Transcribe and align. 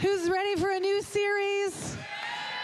Who's 0.00 0.28
ready 0.28 0.56
for 0.56 0.70
a 0.70 0.78
new 0.78 1.02
series? 1.02 1.96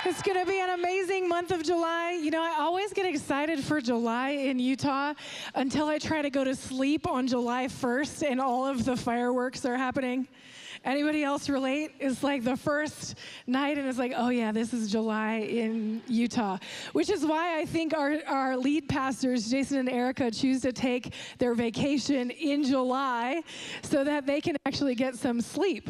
It's 0.05 0.21
going 0.21 0.39
to 0.39 0.45
be 0.45 0.61
an 0.61 0.71
amazing 0.71 1.29
month 1.29 1.51
of 1.51 1.63
July. 1.63 2.19
You 2.21 2.31
know, 2.31 2.43
I 2.43 2.57
always 2.59 2.93
get 2.93 3.07
excited 3.07 3.63
for 3.63 3.81
July 3.81 4.31
in 4.31 4.59
Utah 4.59 5.15
until 5.55 5.87
I 5.87 5.99
try 5.99 6.23
to 6.23 6.31
go 6.31 6.43
to 6.45 6.55
sleep 6.55 7.07
on 7.07 7.27
July 7.27 7.67
1st 7.67 8.31
and 8.31 8.41
all 8.41 8.67
of 8.67 8.85
the 8.85 8.97
fireworks 8.97 9.65
are 9.65 9.77
happening. 9.77 10.27
Anybody 10.85 11.23
else 11.23 11.49
relate? 11.49 11.93
It's 12.01 12.25
like 12.25 12.43
the 12.43 12.57
first 12.57 13.15
night, 13.47 13.79
and 13.79 13.87
it's 13.87 13.99
like, 13.99 14.15
oh 14.17 14.31
yeah, 14.31 14.51
this 14.51 14.75
is 14.75 14.91
July 14.91 15.35
in 15.37 16.03
Utah. 16.09 16.59
Which 16.93 17.09
is 17.09 17.25
why 17.25 17.61
I 17.61 17.67
think 17.67 17.97
our, 17.97 18.17
our 18.27 18.57
lead 18.57 18.89
pastors, 18.89 19.49
Jason 19.49 19.79
and 19.79 19.89
Erica, 19.89 20.33
choose 20.33 20.63
to 20.63 20.73
take 20.73 21.15
their 21.39 21.55
vacation 21.55 22.31
in 22.31 22.65
July 22.65 23.43
so 23.83 24.03
that 24.03 24.27
they 24.27 24.41
can 24.41 24.57
actually 24.67 24.97
get 24.97 25.15
some 25.15 25.41
sleep. 25.41 25.89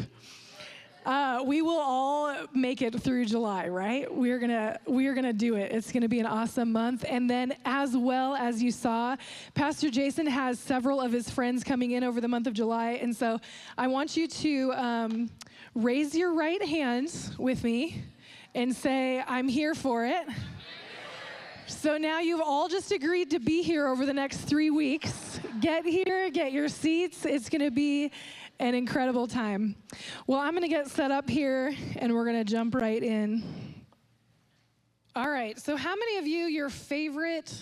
Uh, 1.05 1.43
we 1.45 1.61
will 1.61 1.79
all 1.79 2.33
make 2.53 2.81
it 2.81 2.97
through 3.01 3.25
July, 3.25 3.67
right? 3.67 4.13
We're 4.13 4.39
gonna 4.39 4.79
we're 4.85 5.13
gonna 5.13 5.33
do 5.33 5.55
it. 5.55 5.73
It's 5.73 5.91
gonna 5.91 6.07
be 6.07 6.21
an 6.21 6.25
awesome 6.25 6.71
month. 6.71 7.03
And 7.07 7.29
then, 7.29 7.55
as 7.65 7.97
well 7.97 8.35
as 8.35 8.63
you 8.63 8.71
saw, 8.71 9.17
Pastor 9.53 9.89
Jason 9.89 10.25
has 10.27 10.59
several 10.59 11.01
of 11.01 11.11
his 11.11 11.29
friends 11.29 11.63
coming 11.63 11.91
in 11.91 12.05
over 12.05 12.21
the 12.21 12.29
month 12.29 12.47
of 12.47 12.53
July, 12.53 12.91
and 13.01 13.13
so 13.13 13.39
I 13.77 13.87
want 13.87 14.15
you 14.15 14.27
to 14.29 14.73
um, 14.73 15.29
raise 15.75 16.15
your 16.15 16.33
right 16.33 16.63
hand 16.63 17.13
with 17.37 17.65
me 17.65 18.03
and 18.55 18.73
say, 18.73 19.21
"I'm 19.27 19.49
here 19.49 19.75
for 19.75 20.05
it." 20.05 20.25
So 21.65 21.97
now 21.97 22.19
you've 22.19 22.41
all 22.41 22.69
just 22.69 22.91
agreed 22.93 23.31
to 23.31 23.39
be 23.39 23.61
here 23.61 23.87
over 23.87 24.05
the 24.05 24.13
next 24.13 24.37
three 24.37 24.69
weeks. 24.69 25.39
Get 25.59 25.85
here, 25.85 26.29
get 26.29 26.53
your 26.53 26.69
seats. 26.69 27.25
It's 27.25 27.49
gonna 27.49 27.71
be 27.71 28.11
an 28.59 28.75
incredible 28.75 29.27
time. 29.27 29.75
Well, 30.27 30.39
I'm 30.39 30.51
going 30.51 30.63
to 30.63 30.67
get 30.67 30.87
set 30.87 31.11
up 31.11 31.29
here 31.29 31.75
and 31.97 32.13
we're 32.13 32.25
going 32.25 32.37
to 32.37 32.49
jump 32.49 32.75
right 32.75 33.01
in. 33.01 33.43
All 35.15 35.29
right. 35.29 35.59
So, 35.59 35.75
how 35.75 35.95
many 35.95 36.17
of 36.17 36.27
you 36.27 36.45
your 36.45 36.69
favorite 36.69 37.53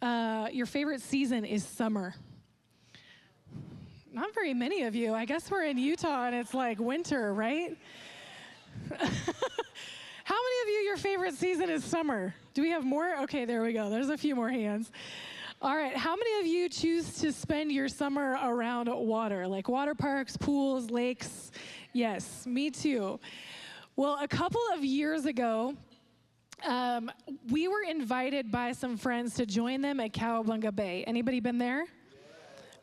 uh, 0.00 0.48
your 0.52 0.66
favorite 0.66 1.00
season 1.00 1.44
is 1.44 1.64
summer? 1.64 2.14
Not 4.12 4.32
very 4.32 4.54
many 4.54 4.84
of 4.84 4.94
you. 4.94 5.12
I 5.12 5.24
guess 5.24 5.50
we're 5.50 5.64
in 5.64 5.76
Utah 5.76 6.26
and 6.26 6.34
it's 6.36 6.54
like 6.54 6.78
winter, 6.78 7.34
right? 7.34 7.76
how 8.90 8.96
many 8.98 10.62
of 10.62 10.68
you 10.68 10.80
your 10.86 10.96
favorite 10.96 11.34
season 11.34 11.68
is 11.68 11.84
summer? 11.84 12.34
Do 12.54 12.62
we 12.62 12.70
have 12.70 12.84
more? 12.84 13.22
Okay, 13.22 13.44
there 13.44 13.62
we 13.62 13.72
go. 13.72 13.90
There's 13.90 14.10
a 14.10 14.16
few 14.16 14.36
more 14.36 14.50
hands. 14.50 14.90
All 15.64 15.74
right, 15.74 15.96
how 15.96 16.14
many 16.14 16.40
of 16.40 16.46
you 16.46 16.68
choose 16.68 17.10
to 17.20 17.32
spend 17.32 17.72
your 17.72 17.88
summer 17.88 18.36
around 18.44 18.86
water, 18.90 19.48
like 19.48 19.66
water 19.66 19.94
parks, 19.94 20.36
pools, 20.36 20.90
lakes? 20.90 21.52
Yes, 21.94 22.44
me 22.46 22.68
too. 22.68 23.18
Well, 23.96 24.18
a 24.20 24.28
couple 24.28 24.60
of 24.74 24.84
years 24.84 25.24
ago, 25.24 25.74
um, 26.66 27.10
we 27.50 27.66
were 27.66 27.82
invited 27.82 28.50
by 28.50 28.72
some 28.72 28.98
friends 28.98 29.36
to 29.36 29.46
join 29.46 29.80
them 29.80 30.00
at 30.00 30.12
Cowabunga 30.12 30.76
Bay. 30.76 31.02
Anybody 31.06 31.40
been 31.40 31.56
there? 31.56 31.86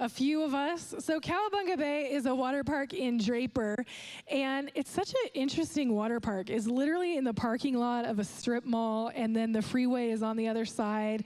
A 0.02 0.10
few 0.10 0.42
of 0.42 0.56
us. 0.56 0.96
So 0.98 1.20
Cowabunga 1.20 1.78
Bay 1.78 2.12
is 2.12 2.26
a 2.26 2.34
water 2.34 2.64
park 2.64 2.92
in 2.92 3.20
Draper, 3.20 3.86
and 4.28 4.72
it's 4.74 4.90
such 4.90 5.10
an 5.10 5.30
interesting 5.36 5.94
water 5.94 6.20
park. 6.20 6.50
It's 6.50 6.66
literally 6.66 7.18
in 7.18 7.24
the 7.24 7.36
parking 7.36 7.76
lot 7.76 8.06
of 8.06 8.18
a 8.18 8.24
strip 8.24 8.66
mall, 8.66 9.12
and 9.14 9.36
then 9.36 9.52
the 9.52 9.62
freeway 9.62 10.10
is 10.10 10.24
on 10.24 10.38
the 10.38 10.48
other 10.48 10.66
side. 10.66 11.26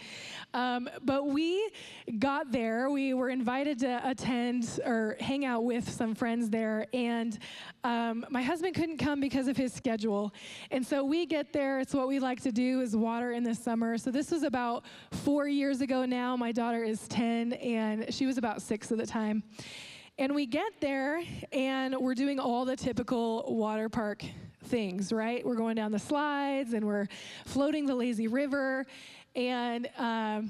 Um, 0.54 0.90
but 1.04 1.28
we 1.28 1.70
got 2.20 2.52
there. 2.52 2.90
We 2.90 3.14
were 3.14 3.30
invited 3.30 3.80
to 3.80 4.02
attend 4.04 4.82
or 4.86 5.16
hang 5.22 5.46
out 5.46 5.64
with 5.64 5.90
some 5.90 6.14
friends 6.14 6.50
there, 6.50 6.86
and 6.94 7.40
um, 7.86 8.26
my 8.30 8.42
husband 8.42 8.76
couldn't 8.76 8.98
come 8.98 9.22
because 9.22 9.48
of 9.48 9.56
his 9.56 9.72
schedule. 9.72 10.34
And 10.72 10.86
so 10.86 11.06
we 11.06 11.26
get 11.26 11.54
there. 11.54 11.80
It's 11.80 11.94
what 11.94 12.10
we 12.10 12.20
like 12.20 12.42
to 12.42 12.52
do 12.52 12.82
is 12.82 12.94
water 12.94 13.32
in 13.32 13.44
the 13.44 13.56
summer. 13.56 13.98
So 13.98 14.12
this 14.12 14.32
was 14.32 14.44
about 14.44 14.84
four 15.12 15.48
years 15.48 15.80
ago 15.80 16.04
now. 16.04 16.36
My 16.36 16.52
daughter 16.52 16.84
is 16.84 17.08
10, 17.08 17.54
and 17.54 18.14
she 18.14 18.26
was 18.26 18.38
about 18.38 18.62
six 18.66 18.92
at 18.92 18.98
the 18.98 19.06
time. 19.06 19.44
And 20.18 20.34
we 20.34 20.46
get 20.46 20.80
there 20.80 21.22
and 21.52 21.96
we're 21.98 22.16
doing 22.16 22.40
all 22.40 22.66
the 22.66 22.76
typical 22.76 23.46
water 23.48 23.90
park 23.90 24.24
things, 24.64 25.12
right? 25.12 25.46
We're 25.46 25.56
going 25.56 25.76
down 25.76 25.92
the 25.92 26.00
slides 26.00 26.74
and 26.74 26.86
we're 26.86 27.08
floating 27.46 27.86
the 27.86 27.96
lazy 27.96 28.28
river 28.28 28.86
and 29.36 29.90
um, 29.98 30.50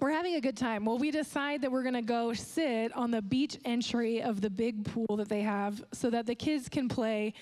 we're 0.00 0.10
having 0.10 0.36
a 0.36 0.40
good 0.40 0.56
time. 0.56 0.84
Well, 0.84 0.98
we 0.98 1.10
decide 1.10 1.62
that 1.62 1.70
we're 1.70 1.82
gonna 1.82 2.02
go 2.02 2.32
sit 2.32 2.96
on 2.96 3.10
the 3.10 3.20
beach 3.20 3.58
entry 3.64 4.22
of 4.22 4.40
the 4.40 4.50
big 4.50 4.84
pool 4.84 5.16
that 5.16 5.28
they 5.28 5.42
have 5.42 5.84
so 5.92 6.08
that 6.10 6.26
the 6.26 6.34
kids 6.34 6.68
can 6.68 6.88
play 6.88 7.34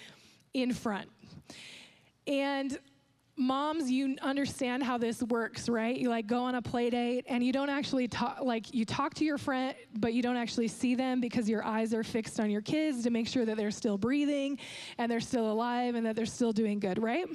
in 0.52 0.72
front. 0.72 1.08
And 2.26 2.78
moms, 3.36 3.90
you 3.90 4.16
understand 4.22 4.82
how 4.82 4.96
this 4.98 5.22
works, 5.22 5.68
right? 5.68 5.96
You 5.96 6.08
like 6.08 6.26
go 6.26 6.42
on 6.42 6.54
a 6.54 6.62
play 6.62 6.90
date 6.90 7.24
and 7.28 7.44
you 7.44 7.52
don't 7.52 7.68
actually 7.68 8.08
talk, 8.08 8.40
like 8.42 8.72
you 8.72 8.84
talk 8.84 9.14
to 9.14 9.24
your 9.24 9.38
friend, 9.38 9.74
but 9.98 10.14
you 10.14 10.22
don't 10.22 10.36
actually 10.36 10.68
see 10.68 10.94
them 10.94 11.20
because 11.20 11.48
your 11.48 11.64
eyes 11.64 11.92
are 11.92 12.02
fixed 12.02 12.40
on 12.40 12.50
your 12.50 12.62
kids 12.62 13.02
to 13.04 13.10
make 13.10 13.28
sure 13.28 13.44
that 13.44 13.56
they're 13.56 13.70
still 13.70 13.98
breathing 13.98 14.58
and 14.98 15.10
they're 15.10 15.20
still 15.20 15.50
alive 15.50 15.94
and 15.94 16.06
that 16.06 16.16
they're 16.16 16.26
still 16.26 16.52
doing 16.52 16.78
good, 16.78 17.02
right? 17.02 17.26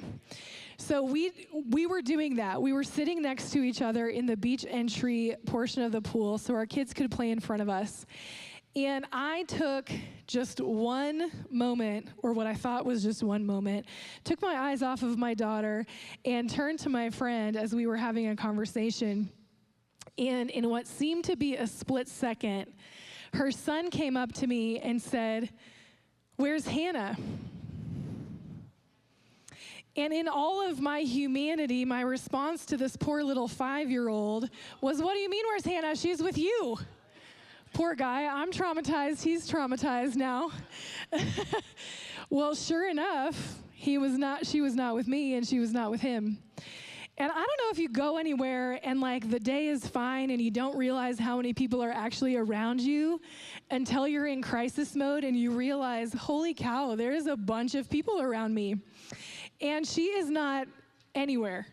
So 0.76 1.02
we 1.02 1.30
we 1.70 1.86
were 1.86 2.02
doing 2.02 2.36
that. 2.36 2.60
We 2.60 2.72
were 2.72 2.82
sitting 2.82 3.22
next 3.22 3.50
to 3.52 3.62
each 3.62 3.82
other 3.82 4.08
in 4.08 4.26
the 4.26 4.36
beach 4.36 4.66
entry 4.68 5.36
portion 5.46 5.82
of 5.82 5.92
the 5.92 6.00
pool 6.00 6.38
so 6.38 6.54
our 6.54 6.66
kids 6.66 6.92
could 6.92 7.10
play 7.10 7.30
in 7.30 7.38
front 7.38 7.62
of 7.62 7.68
us. 7.68 8.04
And 8.74 9.04
I 9.12 9.42
took 9.44 9.90
just 10.26 10.60
one 10.60 11.30
moment, 11.50 12.08
or 12.22 12.32
what 12.32 12.46
I 12.46 12.54
thought 12.54 12.86
was 12.86 13.02
just 13.02 13.22
one 13.22 13.44
moment, 13.44 13.84
took 14.24 14.40
my 14.40 14.54
eyes 14.54 14.82
off 14.82 15.02
of 15.02 15.18
my 15.18 15.34
daughter 15.34 15.84
and 16.24 16.48
turned 16.48 16.78
to 16.80 16.88
my 16.88 17.10
friend 17.10 17.54
as 17.56 17.74
we 17.74 17.86
were 17.86 17.98
having 17.98 18.28
a 18.28 18.36
conversation. 18.36 19.30
And 20.16 20.48
in 20.48 20.70
what 20.70 20.86
seemed 20.86 21.24
to 21.24 21.36
be 21.36 21.56
a 21.56 21.66
split 21.66 22.08
second, 22.08 22.72
her 23.34 23.50
son 23.50 23.90
came 23.90 24.16
up 24.16 24.32
to 24.34 24.46
me 24.46 24.78
and 24.78 25.00
said, 25.00 25.50
Where's 26.36 26.66
Hannah? 26.66 27.16
And 29.94 30.14
in 30.14 30.28
all 30.28 30.66
of 30.66 30.80
my 30.80 31.00
humanity, 31.00 31.84
my 31.84 32.00
response 32.00 32.64
to 32.66 32.78
this 32.78 32.96
poor 32.96 33.22
little 33.22 33.48
five 33.48 33.90
year 33.90 34.08
old 34.08 34.48
was, 34.80 35.02
What 35.02 35.12
do 35.12 35.20
you 35.20 35.28
mean, 35.28 35.44
where's 35.46 35.64
Hannah? 35.66 35.94
She's 35.94 36.22
with 36.22 36.38
you. 36.38 36.78
Poor 37.72 37.94
guy, 37.94 38.26
I'm 38.26 38.52
traumatized. 38.52 39.22
He's 39.22 39.50
traumatized 39.50 40.14
now. 40.14 40.50
well, 42.30 42.54
sure 42.54 42.90
enough, 42.90 43.62
he 43.72 43.96
was 43.96 44.18
not, 44.18 44.46
she 44.46 44.60
was 44.60 44.74
not 44.74 44.94
with 44.94 45.08
me 45.08 45.36
and 45.36 45.46
she 45.46 45.58
was 45.58 45.72
not 45.72 45.90
with 45.90 46.02
him. 46.02 46.38
And 47.16 47.30
I 47.30 47.34
don't 47.34 47.46
know 47.46 47.70
if 47.70 47.78
you 47.78 47.88
go 47.88 48.18
anywhere 48.18 48.78
and 48.82 49.00
like 49.00 49.30
the 49.30 49.40
day 49.40 49.68
is 49.68 49.86
fine 49.86 50.30
and 50.30 50.40
you 50.40 50.50
don't 50.50 50.76
realize 50.76 51.18
how 51.18 51.36
many 51.36 51.54
people 51.54 51.82
are 51.82 51.90
actually 51.90 52.36
around 52.36 52.80
you 52.80 53.20
until 53.70 54.06
you're 54.06 54.26
in 54.26 54.42
crisis 54.42 54.94
mode 54.94 55.24
and 55.24 55.34
you 55.34 55.50
realize, 55.50 56.12
holy 56.12 56.52
cow, 56.52 56.94
there 56.94 57.12
is 57.12 57.26
a 57.26 57.36
bunch 57.36 57.74
of 57.74 57.88
people 57.88 58.20
around 58.20 58.54
me. 58.54 58.76
And 59.62 59.86
she 59.86 60.04
is 60.04 60.28
not 60.28 60.68
anywhere 61.14 61.66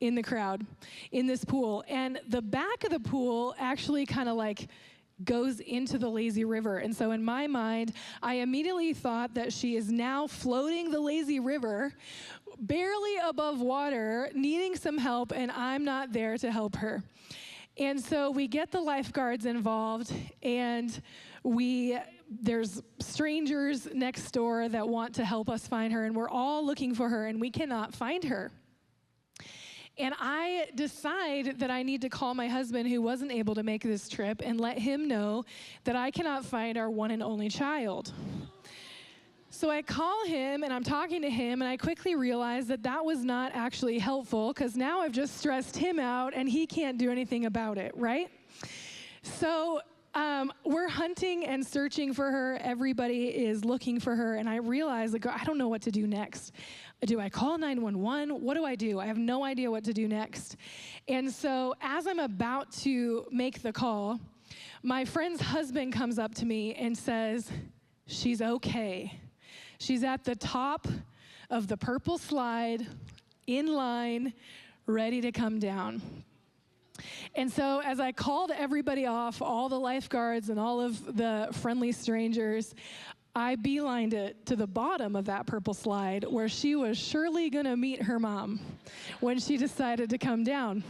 in 0.00 0.14
the 0.14 0.22
crowd 0.22 0.66
in 1.12 1.26
this 1.26 1.44
pool. 1.44 1.84
And 1.88 2.20
the 2.28 2.42
back 2.42 2.84
of 2.84 2.90
the 2.90 3.00
pool 3.00 3.54
actually 3.58 4.04
kind 4.04 4.28
of 4.28 4.36
like 4.36 4.68
goes 5.24 5.60
into 5.60 5.98
the 5.98 6.08
lazy 6.08 6.44
river. 6.44 6.78
And 6.78 6.94
so 6.94 7.10
in 7.10 7.22
my 7.22 7.46
mind, 7.46 7.92
I 8.22 8.34
immediately 8.34 8.92
thought 8.94 9.34
that 9.34 9.52
she 9.52 9.76
is 9.76 9.90
now 9.90 10.26
floating 10.26 10.90
the 10.90 11.00
lazy 11.00 11.40
river, 11.40 11.92
barely 12.58 13.16
above 13.24 13.60
water, 13.60 14.30
needing 14.34 14.76
some 14.76 14.98
help, 14.98 15.32
and 15.32 15.50
I'm 15.50 15.84
not 15.84 16.12
there 16.12 16.38
to 16.38 16.50
help 16.50 16.76
her. 16.76 17.02
And 17.78 18.00
so 18.00 18.30
we 18.30 18.48
get 18.48 18.72
the 18.72 18.80
lifeguards 18.80 19.46
involved, 19.46 20.12
and 20.42 21.00
we 21.44 21.98
there's 22.30 22.82
strangers 22.98 23.88
next 23.94 24.32
door 24.32 24.68
that 24.68 24.86
want 24.86 25.14
to 25.14 25.24
help 25.24 25.48
us 25.48 25.66
find 25.66 25.92
her, 25.92 26.04
and 26.04 26.14
we're 26.14 26.28
all 26.28 26.64
looking 26.64 26.94
for 26.94 27.08
her, 27.08 27.26
and 27.26 27.40
we 27.40 27.50
cannot 27.50 27.94
find 27.94 28.24
her. 28.24 28.50
And 29.98 30.14
I 30.18 30.68
decide 30.74 31.58
that 31.58 31.70
I 31.70 31.82
need 31.82 32.02
to 32.02 32.08
call 32.08 32.34
my 32.34 32.48
husband, 32.48 32.88
who 32.88 33.02
wasn't 33.02 33.32
able 33.32 33.54
to 33.56 33.62
make 33.62 33.82
this 33.82 34.08
trip, 34.08 34.42
and 34.44 34.60
let 34.60 34.78
him 34.78 35.08
know 35.08 35.44
that 35.84 35.96
I 35.96 36.10
cannot 36.10 36.44
find 36.44 36.78
our 36.78 36.88
one 36.88 37.10
and 37.10 37.22
only 37.22 37.48
child. 37.48 38.12
So 39.50 39.70
I 39.70 39.82
call 39.82 40.24
him 40.26 40.62
and 40.62 40.72
I'm 40.72 40.84
talking 40.84 41.22
to 41.22 41.30
him, 41.30 41.62
and 41.62 41.68
I 41.68 41.76
quickly 41.76 42.14
realize 42.14 42.66
that 42.68 42.82
that 42.84 43.04
was 43.04 43.24
not 43.24 43.52
actually 43.54 43.98
helpful 43.98 44.52
because 44.52 44.76
now 44.76 45.00
I've 45.00 45.12
just 45.12 45.38
stressed 45.38 45.76
him 45.76 45.98
out 45.98 46.32
and 46.34 46.48
he 46.48 46.66
can't 46.66 46.96
do 46.98 47.10
anything 47.10 47.46
about 47.46 47.78
it, 47.78 47.92
right? 47.96 48.28
So 49.22 49.80
um, 50.14 50.52
we're 50.64 50.88
hunting 50.88 51.44
and 51.44 51.66
searching 51.66 52.12
for 52.12 52.30
her. 52.30 52.58
Everybody 52.62 53.28
is 53.28 53.64
looking 53.64 54.00
for 54.00 54.16
her, 54.16 54.36
and 54.36 54.48
I 54.48 54.56
realize, 54.56 55.12
like, 55.12 55.26
I 55.26 55.44
don't 55.44 55.58
know 55.58 55.68
what 55.68 55.82
to 55.82 55.90
do 55.90 56.06
next. 56.06 56.52
Do 57.06 57.20
I 57.20 57.28
call 57.28 57.58
911? 57.58 58.42
What 58.42 58.54
do 58.54 58.64
I 58.64 58.74
do? 58.74 58.98
I 58.98 59.06
have 59.06 59.18
no 59.18 59.44
idea 59.44 59.70
what 59.70 59.84
to 59.84 59.92
do 59.92 60.08
next. 60.08 60.56
And 61.06 61.32
so, 61.32 61.74
as 61.80 62.08
I'm 62.08 62.18
about 62.18 62.72
to 62.78 63.26
make 63.30 63.62
the 63.62 63.72
call, 63.72 64.18
my 64.82 65.04
friend's 65.04 65.40
husband 65.40 65.92
comes 65.92 66.18
up 66.18 66.34
to 66.36 66.46
me 66.46 66.74
and 66.74 66.98
says, 66.98 67.50
She's 68.06 68.42
okay. 68.42 69.20
She's 69.78 70.02
at 70.02 70.24
the 70.24 70.34
top 70.34 70.88
of 71.50 71.68
the 71.68 71.76
purple 71.76 72.18
slide, 72.18 72.86
in 73.46 73.66
line, 73.72 74.32
ready 74.86 75.20
to 75.20 75.30
come 75.30 75.60
down. 75.60 76.02
And 77.36 77.52
so, 77.52 77.80
as 77.84 78.00
I 78.00 78.10
called 78.10 78.50
everybody 78.50 79.06
off, 79.06 79.40
all 79.40 79.68
the 79.68 79.78
lifeguards 79.78 80.48
and 80.48 80.58
all 80.58 80.80
of 80.80 81.16
the 81.16 81.48
friendly 81.52 81.92
strangers, 81.92 82.74
I 83.38 83.56
beelined 83.56 84.14
it 84.14 84.44
to 84.46 84.56
the 84.56 84.66
bottom 84.66 85.14
of 85.14 85.26
that 85.26 85.46
purple 85.46 85.74
slide 85.74 86.24
where 86.24 86.48
she 86.48 86.74
was 86.74 86.98
surely 86.98 87.50
going 87.50 87.66
to 87.66 87.76
meet 87.76 88.02
her 88.02 88.18
mom 88.18 88.60
when 89.20 89.38
she 89.38 89.56
decided 89.56 90.10
to 90.10 90.18
come 90.18 90.44
down. 90.44 90.82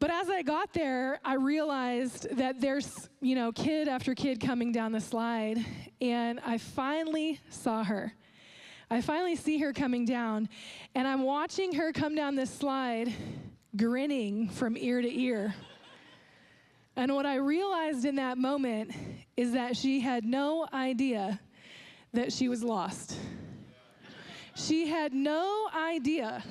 But 0.00 0.10
as 0.10 0.28
I 0.28 0.42
got 0.42 0.72
there, 0.72 1.20
I 1.24 1.34
realized 1.34 2.36
that 2.36 2.60
there's, 2.60 3.08
you 3.20 3.34
know, 3.34 3.52
kid 3.52 3.86
after 3.86 4.14
kid 4.14 4.40
coming 4.40 4.72
down 4.72 4.92
the 4.92 5.00
slide, 5.00 5.64
and 6.00 6.40
I 6.40 6.58
finally 6.58 7.38
saw 7.50 7.84
her. 7.84 8.14
I 8.90 9.00
finally 9.02 9.36
see 9.36 9.58
her 9.58 9.72
coming 9.72 10.04
down, 10.04 10.48
and 10.94 11.06
I'm 11.06 11.22
watching 11.22 11.74
her 11.74 11.92
come 11.92 12.14
down 12.14 12.34
this 12.34 12.50
slide, 12.50 13.12
grinning 13.76 14.48
from 14.48 14.76
ear 14.76 15.02
to 15.02 15.20
ear. 15.20 15.54
And 16.96 17.14
what 17.14 17.26
I 17.26 17.36
realized 17.36 18.04
in 18.04 18.16
that 18.16 18.36
moment 18.36 18.92
is 19.36 19.52
that 19.52 19.76
she 19.76 20.00
had 20.00 20.24
no 20.24 20.66
idea 20.72 21.40
that 22.12 22.32
she 22.32 22.48
was 22.48 22.62
lost. 22.62 23.16
She 24.54 24.88
had 24.88 25.12
no 25.12 25.68
idea 25.74 26.42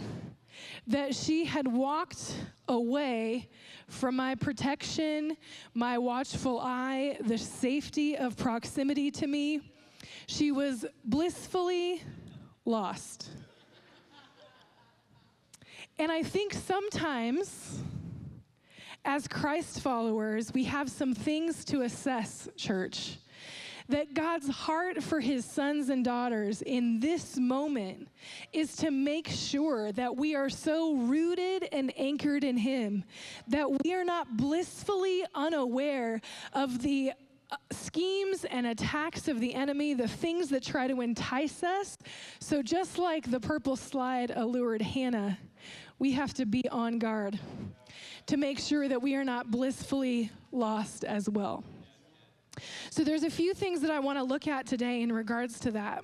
that 0.87 1.13
she 1.13 1.45
had 1.45 1.67
walked 1.67 2.35
away 2.67 3.47
from 3.87 4.15
my 4.15 4.35
protection, 4.35 5.37
my 5.73 5.97
watchful 5.97 6.59
eye, 6.59 7.17
the 7.21 7.37
safety 7.37 8.17
of 8.17 8.37
proximity 8.37 9.11
to 9.11 9.27
me. 9.27 9.61
She 10.27 10.51
was 10.51 10.85
blissfully 11.03 12.01
lost. 12.65 13.29
And 15.97 16.11
I 16.11 16.23
think 16.23 16.53
sometimes, 16.53 17.81
as 19.05 19.27
Christ 19.27 19.81
followers, 19.81 20.53
we 20.53 20.63
have 20.65 20.89
some 20.89 21.13
things 21.13 21.63
to 21.65 21.81
assess, 21.81 22.47
church. 22.55 23.17
That 23.87 24.13
God's 24.13 24.47
heart 24.49 25.01
for 25.01 25.19
his 25.19 25.45
sons 25.45 25.89
and 25.89 26.05
daughters 26.05 26.61
in 26.61 26.99
this 26.99 27.37
moment 27.37 28.07
is 28.53 28.75
to 28.77 28.91
make 28.91 29.27
sure 29.27 29.91
that 29.93 30.15
we 30.15 30.35
are 30.35 30.49
so 30.49 30.93
rooted 30.93 31.67
and 31.71 31.91
anchored 31.97 32.43
in 32.43 32.55
him 32.55 33.03
that 33.47 33.83
we 33.83 33.95
are 33.95 34.03
not 34.03 34.37
blissfully 34.37 35.23
unaware 35.33 36.21
of 36.53 36.83
the 36.83 37.13
uh, 37.51 37.55
schemes 37.71 38.45
and 38.45 38.67
attacks 38.67 39.27
of 39.27 39.39
the 39.39 39.55
enemy, 39.55 39.95
the 39.95 40.07
things 40.07 40.49
that 40.49 40.61
try 40.61 40.87
to 40.87 41.01
entice 41.01 41.63
us. 41.63 41.97
So, 42.39 42.61
just 42.61 42.99
like 42.99 43.31
the 43.31 43.39
purple 43.39 43.75
slide 43.75 44.31
allured 44.35 44.83
Hannah, 44.83 45.39
we 45.97 46.11
have 46.13 46.33
to 46.35 46.45
be 46.45 46.67
on 46.69 46.99
guard 46.99 47.39
to 48.27 48.37
make 48.37 48.59
sure 48.59 48.87
that 48.87 49.01
we 49.01 49.15
are 49.15 49.23
not 49.23 49.51
blissfully 49.51 50.31
lost 50.51 51.03
as 51.03 51.29
well. 51.29 51.63
So, 52.89 53.03
there's 53.03 53.23
a 53.23 53.29
few 53.29 53.53
things 53.53 53.81
that 53.81 53.91
I 53.91 53.99
want 53.99 54.17
to 54.17 54.23
look 54.23 54.47
at 54.47 54.65
today 54.65 55.01
in 55.01 55.11
regards 55.11 55.59
to 55.61 55.71
that. 55.71 56.03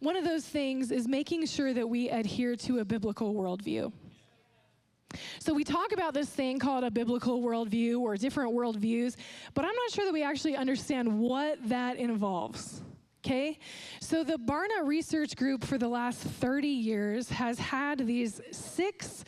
One 0.00 0.16
of 0.16 0.24
those 0.24 0.44
things 0.44 0.92
is 0.92 1.08
making 1.08 1.46
sure 1.46 1.74
that 1.74 1.88
we 1.88 2.08
adhere 2.08 2.54
to 2.56 2.78
a 2.78 2.84
biblical 2.84 3.34
worldview. 3.34 3.92
So 5.38 5.54
we 5.54 5.64
talk 5.64 5.92
about 5.92 6.14
this 6.14 6.28
thing 6.28 6.58
called 6.58 6.84
a 6.84 6.90
biblical 6.90 7.40
worldview 7.42 8.00
or 8.00 8.16
different 8.16 8.54
worldviews, 8.54 9.16
but 9.54 9.64
I'm 9.64 9.74
not 9.74 9.90
sure 9.90 10.04
that 10.04 10.12
we 10.12 10.22
actually 10.22 10.56
understand 10.56 11.18
what 11.18 11.58
that 11.68 11.96
involves. 11.96 12.82
Okay? 13.28 13.58
So 14.00 14.24
the 14.24 14.38
Barna 14.38 14.86
Research 14.86 15.36
Group 15.36 15.62
for 15.62 15.76
the 15.76 15.86
last 15.86 16.18
30 16.18 16.66
years 16.66 17.28
has 17.28 17.58
had 17.58 18.06
these 18.06 18.40
six 18.52 19.22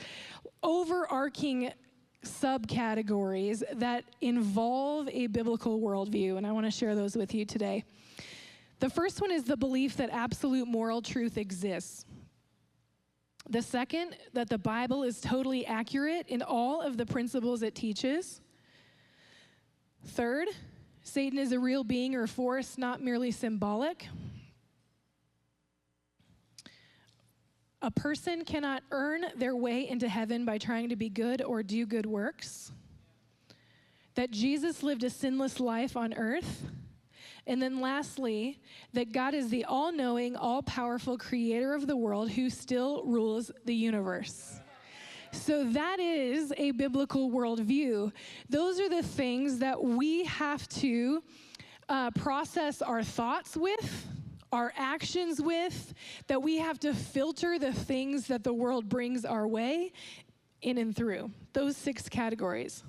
overarching 0.62 1.70
subcategories 2.24 3.62
that 3.74 4.04
involve 4.22 5.06
a 5.10 5.26
biblical 5.26 5.82
worldview, 5.82 6.38
and 6.38 6.46
I 6.46 6.52
want 6.52 6.64
to 6.64 6.70
share 6.70 6.94
those 6.94 7.14
with 7.14 7.34
you 7.34 7.44
today. 7.44 7.84
The 8.78 8.88
first 8.88 9.20
one 9.20 9.30
is 9.30 9.44
the 9.44 9.58
belief 9.58 9.98
that 9.98 10.08
absolute 10.08 10.66
moral 10.66 11.02
truth 11.02 11.36
exists. 11.36 12.06
The 13.50 13.60
second, 13.60 14.16
that 14.32 14.48
the 14.48 14.56
Bible 14.56 15.02
is 15.02 15.20
totally 15.20 15.66
accurate 15.66 16.26
in 16.28 16.40
all 16.40 16.80
of 16.80 16.96
the 16.96 17.04
principles 17.04 17.62
it 17.62 17.74
teaches. 17.74 18.40
Third, 20.06 20.48
Satan 21.02 21.38
is 21.38 21.52
a 21.52 21.58
real 21.58 21.84
being 21.84 22.14
or 22.14 22.26
force, 22.26 22.78
not 22.78 23.02
merely 23.02 23.30
symbolic. 23.30 24.06
A 27.82 27.90
person 27.90 28.44
cannot 28.44 28.82
earn 28.90 29.24
their 29.36 29.56
way 29.56 29.88
into 29.88 30.08
heaven 30.08 30.44
by 30.44 30.58
trying 30.58 30.90
to 30.90 30.96
be 30.96 31.08
good 31.08 31.42
or 31.42 31.62
do 31.62 31.86
good 31.86 32.06
works. 32.06 32.72
That 34.14 34.30
Jesus 34.30 34.82
lived 34.82 35.02
a 35.02 35.10
sinless 35.10 35.60
life 35.60 35.96
on 35.96 36.12
earth 36.14 36.64
and 37.46 37.60
then 37.60 37.80
lastly, 37.80 38.60
that 38.92 39.12
God 39.12 39.34
is 39.34 39.48
the 39.48 39.64
all 39.64 39.92
knowing, 39.92 40.36
all 40.36 40.62
powerful 40.62 41.18
creator 41.18 41.74
of 41.74 41.86
the 41.86 41.96
world 41.96 42.30
who 42.30 42.50
still 42.50 43.02
rules 43.04 43.50
the 43.64 43.74
universe. 43.74 44.59
So 45.32 45.64
that 45.64 46.00
is 46.00 46.52
a 46.56 46.72
biblical 46.72 47.30
worldview. 47.30 48.12
Those 48.48 48.80
are 48.80 48.88
the 48.88 49.02
things 49.02 49.58
that 49.58 49.82
we 49.82 50.24
have 50.24 50.68
to 50.68 51.22
uh, 51.88 52.10
process 52.12 52.82
our 52.82 53.02
thoughts 53.02 53.56
with, 53.56 54.06
our 54.52 54.72
actions 54.76 55.40
with, 55.40 55.94
that 56.26 56.42
we 56.42 56.58
have 56.58 56.78
to 56.80 56.94
filter 56.94 57.58
the 57.58 57.72
things 57.72 58.26
that 58.26 58.44
the 58.44 58.52
world 58.52 58.88
brings 58.88 59.24
our 59.24 59.46
way 59.46 59.92
in 60.62 60.78
and 60.78 60.94
through. 60.94 61.30
Those 61.52 61.76
six 61.76 62.08
categories. 62.08 62.82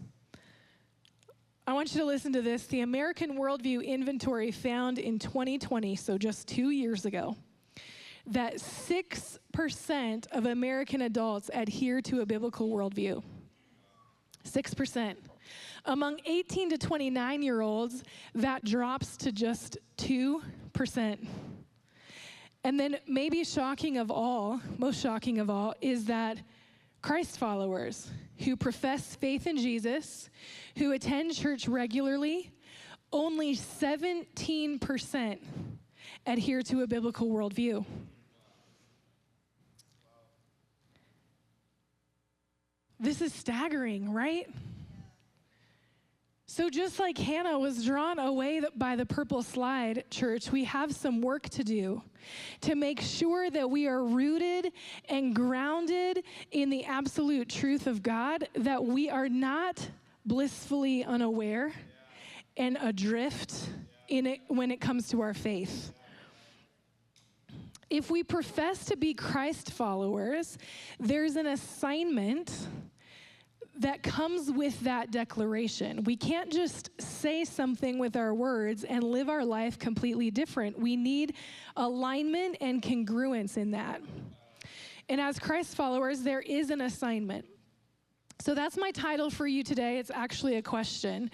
I 1.68 1.74
want 1.74 1.94
you 1.94 2.02
to 2.02 2.06
listen 2.06 2.34
to 2.34 2.42
this. 2.42 2.66
The 2.66 2.82
American 2.82 3.38
Worldview 3.38 3.86
Inventory 3.86 4.52
found 4.52 4.98
in 4.98 5.20
2020, 5.20 5.96
so 5.96 6.18
just 6.18 6.48
two 6.48 6.72
years 6.72 7.06
ago, 7.06 7.36
that 8.28 8.56
6% 8.56 10.28
of 10.32 10.46
American 10.46 11.02
adults 11.02 11.50
adhere 11.54 12.02
to 12.02 12.22
a 12.22 12.26
biblical 12.26 12.70
worldview. 12.70 13.24
6%. 14.46 15.16
Among 15.86 16.20
18 16.26 16.70
to 16.72 16.78
29 16.78 17.42
year 17.42 17.62
olds, 17.62 18.04
that 18.36 18.64
drops 18.64 19.18
to 19.18 19.32
just 19.32 19.78
2%. 19.98 21.28
And 22.64 22.80
then, 22.80 22.98
maybe 23.08 23.44
shocking 23.44 23.98
of 23.98 24.12
all, 24.12 24.62
most 24.78 25.02
shocking 25.02 25.40
of 25.40 25.50
all, 25.50 25.74
is 25.82 26.06
that 26.06 26.38
Christ 27.02 27.40
followers 27.40 28.12
who 28.38 28.56
profess 28.56 29.16
faith 29.16 29.48
in 29.48 29.58
Jesus, 29.58 30.30
who 30.78 30.92
attend 30.92 31.34
church 31.34 31.68
regularly, 31.68 32.52
only 33.12 33.56
17% 33.56 35.40
adhere 36.26 36.62
to 36.64 36.82
a 36.82 36.88
biblical 36.88 37.30
worldview. 37.30 37.86
This 43.00 43.22
is 43.22 43.34
staggering, 43.34 44.14
right? 44.14 44.48
So, 46.46 46.70
just 46.70 47.00
like 47.00 47.18
Hannah 47.18 47.58
was 47.58 47.86
drawn 47.86 48.20
away 48.20 48.62
by 48.76 48.96
the 48.98 49.06
purple 49.06 49.42
slide, 49.42 50.04
church, 50.12 50.52
we 50.52 50.66
have 50.66 50.94
some 50.94 51.22
work 51.22 51.48
to 51.50 51.64
do 51.64 52.04
to 52.60 52.76
make 52.76 53.00
sure 53.00 53.50
that 53.50 53.70
we 53.70 53.88
are 53.88 54.04
rooted 54.04 54.74
and 55.08 55.34
grounded 55.34 56.24
in 56.52 56.70
the 56.70 56.84
absolute 56.84 57.48
truth 57.48 57.88
of 57.88 58.04
God, 58.04 58.50
that 58.56 58.84
we 58.84 59.10
are 59.10 59.30
not 59.30 59.90
blissfully 60.26 61.06
unaware 61.06 61.72
and 62.58 62.78
adrift 62.82 63.70
in 64.10 64.28
it 64.28 64.42
when 64.48 64.72
it 64.72 64.82
comes 64.82 65.08
to 65.10 65.22
our 65.22 65.34
faith. 65.34 65.94
If 67.92 68.10
we 68.10 68.24
profess 68.24 68.86
to 68.86 68.96
be 68.96 69.14
Christ 69.14 69.72
followers, 69.72 70.58
there's 70.98 71.36
an 71.36 71.48
assignment 71.48 72.50
that 73.80 74.02
comes 74.02 74.50
with 74.50 74.80
that 74.82 75.12
declaration. 75.12 76.06
We 76.06 76.16
can't 76.16 76.50
just 76.50 76.90
say 77.02 77.44
something 77.44 78.00
with 78.00 78.16
our 78.16 78.34
words 78.34 78.86
and 78.86 79.04
live 79.04 79.28
our 79.28 79.44
life 79.44 79.78
completely 79.78 80.32
different. 80.32 80.80
We 80.80 80.96
need 80.96 81.36
alignment 81.76 82.56
and 82.62 82.82
congruence 82.82 83.58
in 83.58 83.72
that. 83.72 84.02
And 85.10 85.20
as 85.20 85.38
Christ 85.38 85.76
followers, 85.76 86.22
there 86.22 86.40
is 86.40 86.70
an 86.70 86.80
assignment. 86.80 87.44
So 88.40 88.56
that's 88.56 88.78
my 88.78 88.92
title 88.92 89.30
for 89.30 89.48
you 89.48 89.66
today. 89.66 90.00
It's 90.00 90.12
actually 90.12 90.56
a 90.56 90.62
question 90.62 91.30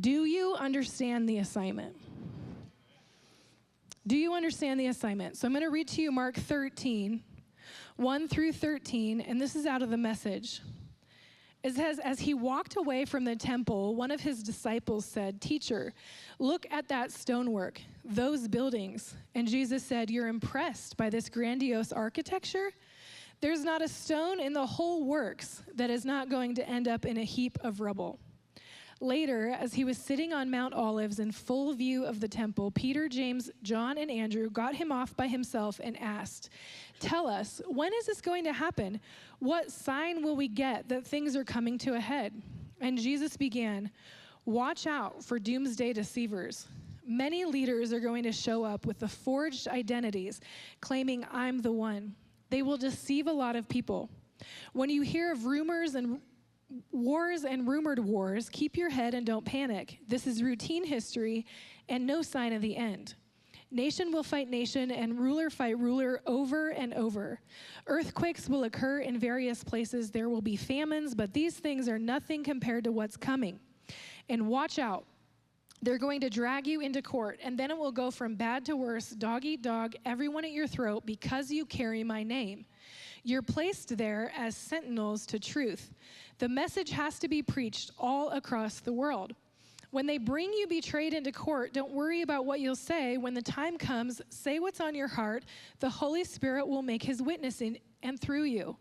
Do 0.00 0.24
you 0.24 0.56
understand 0.56 1.28
the 1.28 1.38
assignment? 1.38 1.94
Do 4.04 4.16
you 4.16 4.34
understand 4.34 4.80
the 4.80 4.88
assignment? 4.88 5.36
So 5.36 5.46
I'm 5.46 5.52
going 5.52 5.62
to 5.62 5.70
read 5.70 5.86
to 5.88 6.02
you 6.02 6.10
Mark 6.10 6.34
13, 6.34 7.22
1 7.96 8.28
through 8.28 8.52
13, 8.52 9.20
and 9.20 9.40
this 9.40 9.54
is 9.54 9.64
out 9.64 9.80
of 9.80 9.90
the 9.90 9.96
message. 9.96 10.60
It 11.62 11.76
says, 11.76 12.00
As 12.00 12.18
he 12.18 12.34
walked 12.34 12.74
away 12.74 13.04
from 13.04 13.24
the 13.24 13.36
temple, 13.36 13.94
one 13.94 14.10
of 14.10 14.20
his 14.20 14.42
disciples 14.42 15.04
said, 15.04 15.40
Teacher, 15.40 15.94
look 16.40 16.66
at 16.72 16.88
that 16.88 17.12
stonework, 17.12 17.80
those 18.04 18.48
buildings. 18.48 19.14
And 19.36 19.46
Jesus 19.46 19.84
said, 19.84 20.10
You're 20.10 20.26
impressed 20.26 20.96
by 20.96 21.08
this 21.08 21.28
grandiose 21.28 21.92
architecture? 21.92 22.72
There's 23.40 23.62
not 23.62 23.82
a 23.82 23.88
stone 23.88 24.40
in 24.40 24.52
the 24.52 24.66
whole 24.66 25.04
works 25.04 25.62
that 25.76 25.90
is 25.90 26.04
not 26.04 26.28
going 26.28 26.56
to 26.56 26.68
end 26.68 26.88
up 26.88 27.04
in 27.04 27.18
a 27.18 27.24
heap 27.24 27.56
of 27.62 27.80
rubble. 27.80 28.18
Later, 29.02 29.48
as 29.58 29.74
he 29.74 29.82
was 29.82 29.98
sitting 29.98 30.32
on 30.32 30.48
Mount 30.48 30.72
Olives 30.74 31.18
in 31.18 31.32
full 31.32 31.72
view 31.72 32.04
of 32.04 32.20
the 32.20 32.28
temple, 32.28 32.70
Peter, 32.70 33.08
James, 33.08 33.50
John, 33.64 33.98
and 33.98 34.08
Andrew 34.08 34.48
got 34.48 34.76
him 34.76 34.92
off 34.92 35.16
by 35.16 35.26
himself 35.26 35.80
and 35.82 36.00
asked, 36.00 36.50
Tell 37.00 37.26
us, 37.26 37.60
when 37.66 37.92
is 37.94 38.06
this 38.06 38.20
going 38.20 38.44
to 38.44 38.52
happen? 38.52 39.00
What 39.40 39.72
sign 39.72 40.22
will 40.22 40.36
we 40.36 40.46
get 40.46 40.88
that 40.88 41.04
things 41.04 41.34
are 41.34 41.42
coming 41.42 41.78
to 41.78 41.94
a 41.94 42.00
head? 42.00 42.32
And 42.80 42.96
Jesus 42.96 43.36
began, 43.36 43.90
Watch 44.44 44.86
out 44.86 45.24
for 45.24 45.40
doomsday 45.40 45.92
deceivers. 45.94 46.68
Many 47.04 47.44
leaders 47.44 47.92
are 47.92 47.98
going 47.98 48.22
to 48.22 48.32
show 48.32 48.62
up 48.62 48.86
with 48.86 49.00
the 49.00 49.08
forged 49.08 49.66
identities, 49.66 50.40
claiming, 50.80 51.26
I'm 51.32 51.58
the 51.58 51.72
one. 51.72 52.14
They 52.50 52.62
will 52.62 52.76
deceive 52.76 53.26
a 53.26 53.32
lot 53.32 53.56
of 53.56 53.68
people. 53.68 54.10
When 54.74 54.90
you 54.90 55.02
hear 55.02 55.32
of 55.32 55.44
rumors 55.44 55.96
and 55.96 56.20
wars 56.90 57.44
and 57.44 57.66
rumored 57.66 57.98
wars, 57.98 58.48
keep 58.48 58.76
your 58.76 58.90
head 58.90 59.14
and 59.14 59.26
don't 59.26 59.44
panic. 59.44 59.98
This 60.06 60.26
is 60.26 60.42
routine 60.42 60.84
history 60.84 61.46
and 61.88 62.06
no 62.06 62.22
sign 62.22 62.52
of 62.52 62.62
the 62.62 62.76
end. 62.76 63.14
Nation 63.70 64.12
will 64.12 64.22
fight 64.22 64.50
nation 64.50 64.90
and 64.90 65.18
ruler 65.18 65.48
fight 65.48 65.78
ruler 65.78 66.20
over 66.26 66.70
and 66.70 66.92
over. 66.92 67.40
Earthquakes 67.86 68.48
will 68.48 68.64
occur 68.64 68.98
in 68.98 69.18
various 69.18 69.64
places. 69.64 70.10
There 70.10 70.28
will 70.28 70.42
be 70.42 70.56
famines, 70.56 71.14
but 71.14 71.32
these 71.32 71.54
things 71.54 71.88
are 71.88 71.98
nothing 71.98 72.44
compared 72.44 72.84
to 72.84 72.92
what's 72.92 73.16
coming. 73.16 73.58
And 74.28 74.46
watch 74.46 74.78
out. 74.78 75.06
They're 75.80 75.98
going 75.98 76.20
to 76.20 76.30
drag 76.30 76.66
you 76.66 76.80
into 76.80 77.02
court, 77.02 77.40
and 77.42 77.58
then 77.58 77.70
it 77.70 77.76
will 77.76 77.90
go 77.90 78.10
from 78.10 78.36
bad 78.36 78.64
to 78.66 78.76
worse, 78.76 79.08
dog 79.08 79.44
eat 79.44 79.62
dog, 79.62 79.94
everyone 80.04 80.44
at 80.44 80.52
your 80.52 80.68
throat, 80.68 81.04
because 81.06 81.50
you 81.50 81.64
carry 81.64 82.04
my 82.04 82.22
name. 82.22 82.66
You're 83.24 83.42
placed 83.42 83.96
there 83.96 84.32
as 84.36 84.56
sentinels 84.56 85.26
to 85.26 85.38
truth. 85.38 85.94
The 86.38 86.48
message 86.48 86.90
has 86.90 87.18
to 87.20 87.28
be 87.28 87.42
preached 87.42 87.92
all 87.98 88.30
across 88.30 88.80
the 88.80 88.92
world. 88.92 89.34
When 89.92 90.06
they 90.06 90.18
bring 90.18 90.52
you 90.52 90.66
betrayed 90.66 91.12
into 91.12 91.30
court, 91.30 91.74
don't 91.74 91.92
worry 91.92 92.22
about 92.22 92.46
what 92.46 92.60
you'll 92.60 92.74
say. 92.74 93.18
When 93.18 93.34
the 93.34 93.42
time 93.42 93.76
comes, 93.76 94.22
say 94.30 94.58
what's 94.58 94.80
on 94.80 94.94
your 94.94 95.06
heart. 95.06 95.44
The 95.80 95.90
Holy 95.90 96.24
Spirit 96.24 96.66
will 96.66 96.82
make 96.82 97.02
his 97.02 97.22
witness 97.22 97.60
in 97.60 97.78
and 98.02 98.18
through 98.18 98.44
you. 98.44 98.76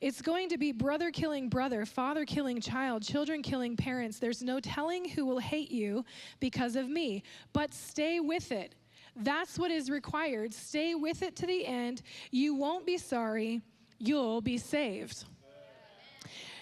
It's 0.00 0.22
going 0.22 0.48
to 0.48 0.58
be 0.58 0.72
brother 0.72 1.10
killing 1.10 1.48
brother, 1.48 1.84
father 1.84 2.24
killing 2.24 2.60
child, 2.60 3.02
children 3.02 3.42
killing 3.42 3.76
parents. 3.76 4.18
There's 4.18 4.42
no 4.42 4.58
telling 4.58 5.08
who 5.08 5.26
will 5.26 5.38
hate 5.38 5.70
you 5.70 6.04
because 6.40 6.76
of 6.76 6.88
me, 6.88 7.22
but 7.52 7.74
stay 7.74 8.20
with 8.20 8.50
it. 8.50 8.74
That's 9.16 9.58
what 9.58 9.70
is 9.70 9.90
required. 9.90 10.52
Stay 10.52 10.94
with 10.94 11.22
it 11.22 11.36
to 11.36 11.46
the 11.46 11.66
end. 11.66 12.02
You 12.30 12.54
won't 12.54 12.86
be 12.86 12.98
sorry, 12.98 13.62
you'll 13.98 14.40
be 14.40 14.58
saved. 14.58 15.24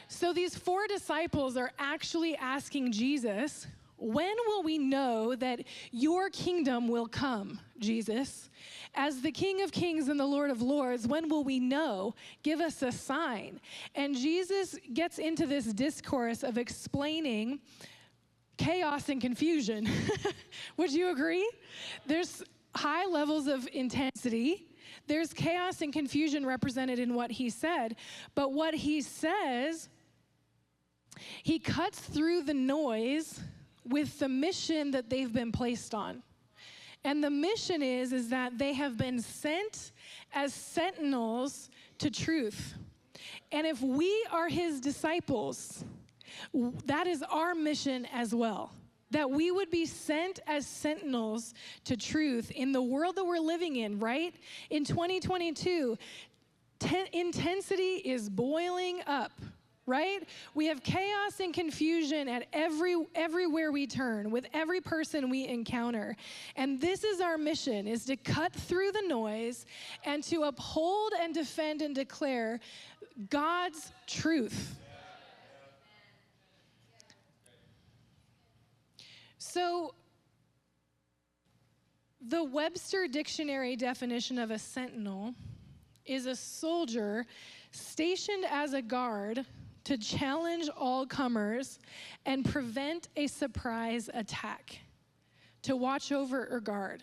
So 0.08 0.32
these 0.32 0.54
four 0.54 0.86
disciples 0.86 1.56
are 1.56 1.72
actually 1.78 2.36
asking 2.36 2.92
Jesus, 2.92 3.66
When 3.96 4.34
will 4.46 4.62
we 4.62 4.76
know 4.76 5.34
that 5.36 5.60
your 5.90 6.28
kingdom 6.28 6.86
will 6.88 7.06
come, 7.06 7.60
Jesus? 7.78 8.50
As 8.94 9.22
the 9.22 9.32
King 9.32 9.62
of 9.62 9.72
Kings 9.72 10.08
and 10.08 10.20
the 10.20 10.26
Lord 10.26 10.50
of 10.50 10.60
Lords, 10.60 11.06
when 11.06 11.28
will 11.28 11.44
we 11.44 11.58
know? 11.58 12.14
Give 12.42 12.60
us 12.60 12.82
a 12.82 12.92
sign. 12.92 13.58
And 13.94 14.14
Jesus 14.14 14.78
gets 14.92 15.18
into 15.18 15.46
this 15.46 15.64
discourse 15.72 16.42
of 16.42 16.58
explaining 16.58 17.60
chaos 18.58 19.08
and 19.08 19.20
confusion. 19.20 19.88
Would 20.76 20.92
you 20.92 21.10
agree? 21.10 21.50
There's 22.06 22.42
high 22.74 23.06
levels 23.06 23.46
of 23.46 23.68
intensity. 23.72 24.68
There's 25.06 25.32
chaos 25.32 25.82
and 25.82 25.92
confusion 25.92 26.46
represented 26.46 26.98
in 26.98 27.14
what 27.14 27.30
he 27.30 27.50
said. 27.50 27.96
But 28.34 28.52
what 28.52 28.74
he 28.74 29.00
says, 29.00 29.88
he 31.42 31.58
cuts 31.58 31.98
through 31.98 32.42
the 32.42 32.54
noise 32.54 33.40
with 33.88 34.18
the 34.18 34.28
mission 34.28 34.90
that 34.92 35.10
they've 35.10 35.32
been 35.32 35.52
placed 35.52 35.94
on. 35.94 36.22
And 37.04 37.22
the 37.22 37.30
mission 37.30 37.82
is 37.82 38.12
is 38.12 38.28
that 38.28 38.58
they 38.58 38.72
have 38.74 38.96
been 38.96 39.20
sent 39.20 39.92
as 40.32 40.54
sentinels 40.54 41.68
to 41.98 42.10
truth. 42.10 42.74
And 43.50 43.66
if 43.66 43.80
we 43.82 44.26
are 44.30 44.48
his 44.48 44.80
disciples, 44.80 45.84
that 46.86 47.06
is 47.06 47.22
our 47.28 47.54
mission 47.54 48.06
as 48.12 48.34
well. 48.34 48.72
That 49.12 49.30
we 49.30 49.50
would 49.50 49.70
be 49.70 49.86
sent 49.86 50.40
as 50.46 50.66
sentinels 50.66 51.54
to 51.84 51.96
truth 51.96 52.50
in 52.50 52.72
the 52.72 52.82
world 52.82 53.16
that 53.16 53.24
we're 53.24 53.38
living 53.38 53.76
in, 53.76 53.98
right? 53.98 54.34
In 54.70 54.84
2022, 54.84 55.96
ten- 56.78 57.06
intensity 57.12 58.02
is 58.04 58.28
boiling 58.28 59.00
up 59.06 59.32
right? 59.86 60.22
We 60.54 60.66
have 60.66 60.82
chaos 60.82 61.40
and 61.40 61.52
confusion 61.52 62.28
at 62.28 62.46
every 62.52 62.96
everywhere 63.14 63.72
we 63.72 63.86
turn 63.86 64.30
with 64.30 64.46
every 64.54 64.80
person 64.80 65.28
we 65.28 65.48
encounter. 65.48 66.16
And 66.56 66.80
this 66.80 67.02
is 67.02 67.20
our 67.20 67.36
mission 67.36 67.88
is 67.88 68.04
to 68.04 68.16
cut 68.16 68.52
through 68.52 68.92
the 68.92 69.02
noise 69.08 69.66
and 70.04 70.22
to 70.24 70.44
uphold 70.44 71.12
and 71.20 71.34
defend 71.34 71.82
and 71.82 71.94
declare 71.94 72.60
god's 73.28 73.92
truth 74.06 74.76
so 79.52 79.92
the 82.26 82.42
webster 82.42 83.06
dictionary 83.06 83.76
definition 83.76 84.38
of 84.38 84.50
a 84.50 84.58
sentinel 84.58 85.34
is 86.06 86.24
a 86.24 86.34
soldier 86.34 87.26
stationed 87.70 88.46
as 88.50 88.72
a 88.72 88.80
guard 88.80 89.44
to 89.84 89.98
challenge 89.98 90.70
all 90.74 91.04
comers 91.04 91.80
and 92.24 92.46
prevent 92.46 93.08
a 93.16 93.26
surprise 93.26 94.08
attack, 94.14 94.78
to 95.60 95.76
watch 95.76 96.12
over 96.12 96.48
or 96.50 96.58
guard. 96.60 97.02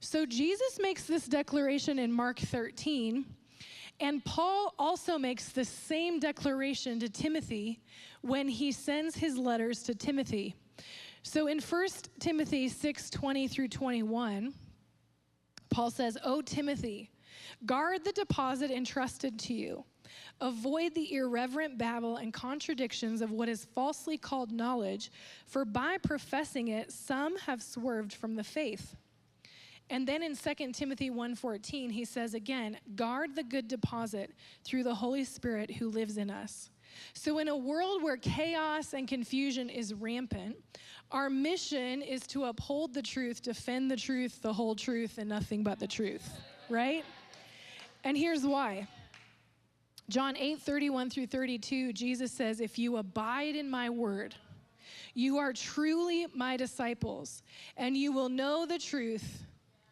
So 0.00 0.26
Jesus 0.26 0.78
makes 0.78 1.04
this 1.04 1.26
declaration 1.26 1.98
in 1.98 2.12
Mark 2.12 2.38
13, 2.38 3.24
and 3.98 4.22
Paul 4.26 4.74
also 4.78 5.16
makes 5.16 5.48
the 5.48 5.64
same 5.64 6.20
declaration 6.20 7.00
to 7.00 7.08
Timothy 7.08 7.80
when 8.20 8.46
he 8.46 8.72
sends 8.72 9.16
his 9.16 9.38
letters 9.38 9.82
to 9.84 9.94
Timothy. 9.94 10.54
So 11.22 11.46
in 11.46 11.60
1 11.60 11.88
Timothy 12.18 12.68
6 12.68 13.10
20 13.10 13.48
through 13.48 13.68
21, 13.68 14.54
Paul 15.70 15.90
says, 15.90 16.18
O 16.24 16.42
Timothy, 16.42 17.10
guard 17.64 18.04
the 18.04 18.12
deposit 18.12 18.70
entrusted 18.70 19.38
to 19.40 19.54
you 19.54 19.84
Avoid 20.40 20.94
the 20.94 21.14
irreverent 21.14 21.78
babble 21.78 22.16
and 22.16 22.32
contradictions 22.32 23.20
of 23.20 23.30
what 23.30 23.48
is 23.48 23.64
falsely 23.64 24.18
called 24.18 24.50
knowledge, 24.50 25.10
for 25.46 25.64
by 25.64 25.98
professing 25.98 26.68
it, 26.68 26.90
some 26.92 27.36
have 27.38 27.62
swerved 27.62 28.12
from 28.12 28.34
the 28.34 28.44
faith. 28.44 28.96
And 29.90 30.06
then 30.06 30.22
in 30.22 30.34
2 30.34 30.72
Timothy 30.72 31.10
1:14, 31.10 31.90
he 31.90 32.04
says 32.04 32.34
again, 32.34 32.78
guard 32.94 33.34
the 33.34 33.42
good 33.42 33.68
deposit 33.68 34.32
through 34.64 34.84
the 34.84 34.94
Holy 34.94 35.24
Spirit 35.24 35.70
who 35.70 35.88
lives 35.88 36.16
in 36.16 36.30
us. 36.30 36.70
So 37.14 37.38
in 37.38 37.48
a 37.48 37.56
world 37.56 38.02
where 38.02 38.16
chaos 38.16 38.94
and 38.94 39.08
confusion 39.08 39.70
is 39.70 39.94
rampant, 39.94 40.56
our 41.12 41.28
mission 41.28 42.02
is 42.02 42.26
to 42.28 42.44
uphold 42.44 42.94
the 42.94 43.02
truth, 43.02 43.42
defend 43.42 43.90
the 43.90 43.96
truth, 43.96 44.40
the 44.40 44.52
whole 44.52 44.74
truth 44.74 45.18
and 45.18 45.28
nothing 45.28 45.62
but 45.62 45.78
the 45.78 45.86
truth, 45.86 46.40
right? 46.68 47.04
And 48.04 48.16
here's 48.16 48.44
why. 48.44 48.88
John 50.08 50.36
8, 50.36 50.60
31 50.60 51.10
through 51.10 51.26
32, 51.26 51.92
Jesus 51.92 52.32
says, 52.32 52.60
If 52.60 52.78
you 52.78 52.96
abide 52.96 53.54
in 53.54 53.70
my 53.70 53.90
word, 53.90 54.34
you 55.14 55.38
are 55.38 55.52
truly 55.52 56.26
my 56.34 56.56
disciples, 56.56 57.42
and 57.76 57.96
you 57.96 58.12
will 58.12 58.28
know 58.28 58.66
the 58.66 58.78
truth, 58.78 59.44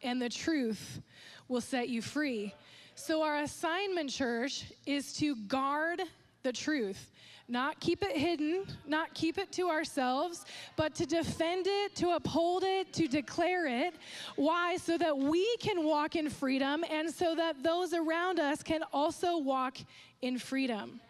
and 0.03 0.21
the 0.21 0.29
truth 0.29 1.01
will 1.49 1.61
set 1.61 1.89
you 1.89 2.03
free. 2.03 2.55
So, 2.95 3.23
our 3.23 3.39
assignment, 3.39 4.11
church, 4.11 4.65
is 4.85 5.13
to 5.15 5.37
guard 5.37 6.03
the 6.43 6.53
truth 6.53 7.11
not 7.51 7.81
keep 7.81 8.05
it 8.05 8.17
hidden, 8.17 8.65
not 8.87 9.13
keep 9.13 9.37
it 9.37 9.51
to 9.51 9.69
ourselves, 9.69 10.45
but 10.77 10.95
to 10.95 11.05
defend 11.05 11.67
it, 11.67 11.97
to 11.97 12.11
uphold 12.11 12.63
it, 12.65 12.93
to 12.93 13.09
declare 13.09 13.67
it. 13.67 13.95
Why? 14.37 14.77
So 14.77 14.97
that 14.97 15.19
we 15.19 15.57
can 15.57 15.85
walk 15.85 16.15
in 16.15 16.31
freedom 16.31 16.85
and 16.89 17.11
so 17.11 17.35
that 17.35 17.63
those 17.63 17.93
around 17.93 18.39
us 18.39 18.63
can 18.63 18.83
also 18.93 19.37
walk 19.37 19.79
in 20.23 20.39
freedom. 20.39 21.01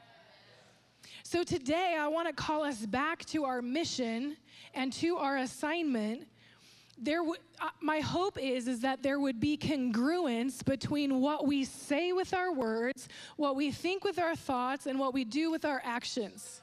So 1.23 1.45
today, 1.45 1.97
I 2.01 2.09
want 2.09 2.27
to 2.29 2.35
call 2.35 2.65
us 2.65 2.87
back 2.87 3.25
to 3.27 3.45
our 3.45 3.61
mission 3.61 4.37
and 4.75 4.93
to 4.95 5.17
our 5.17 5.37
assignment 5.37 6.27
there 7.03 7.19
w- 7.19 7.41
uh, 7.61 7.69
my 7.81 8.01
hope 8.01 8.39
is 8.39 8.69
is 8.69 8.81
that 8.81 9.03
there 9.03 9.19
would 9.19 9.41
be 9.41 9.57
congruence 9.57 10.65
between 10.65 11.21
what 11.21 11.47
we 11.47 11.65
say 11.65 12.13
with 12.13 12.35
our 12.35 12.53
words, 12.53 13.09
what 13.37 13.57
we 13.57 13.71
think 13.71 14.05
with 14.05 14.19
our 14.19 14.37
thoughts, 14.37 14.87
and 14.87 14.99
what 14.99 15.15
we 15.15 15.25
do 15.25 15.51
with 15.51 15.65
our 15.65 15.81
actions. 15.85 16.63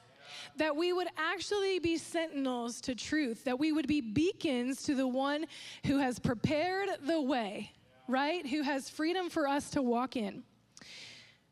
that 0.57 0.75
we 0.75 0.91
would 0.91 1.07
actually 1.17 1.79
be 1.79 1.97
sentinels 1.97 2.81
to 2.81 2.93
truth, 2.95 3.43
that 3.45 3.57
we 3.57 3.71
would 3.71 3.87
be 3.87 4.01
beacons 4.01 4.83
to 4.83 4.93
the 4.95 5.07
one 5.07 5.45
who 5.85 5.99
has 5.99 6.19
prepared 6.19 6.89
the 7.05 7.21
way, 7.21 7.71
right? 8.07 8.45
Who 8.47 8.61
has 8.61 8.89
freedom 8.89 9.29
for 9.29 9.47
us 9.47 9.69
to 9.71 9.81
walk 9.81 10.15
in. 10.15 10.43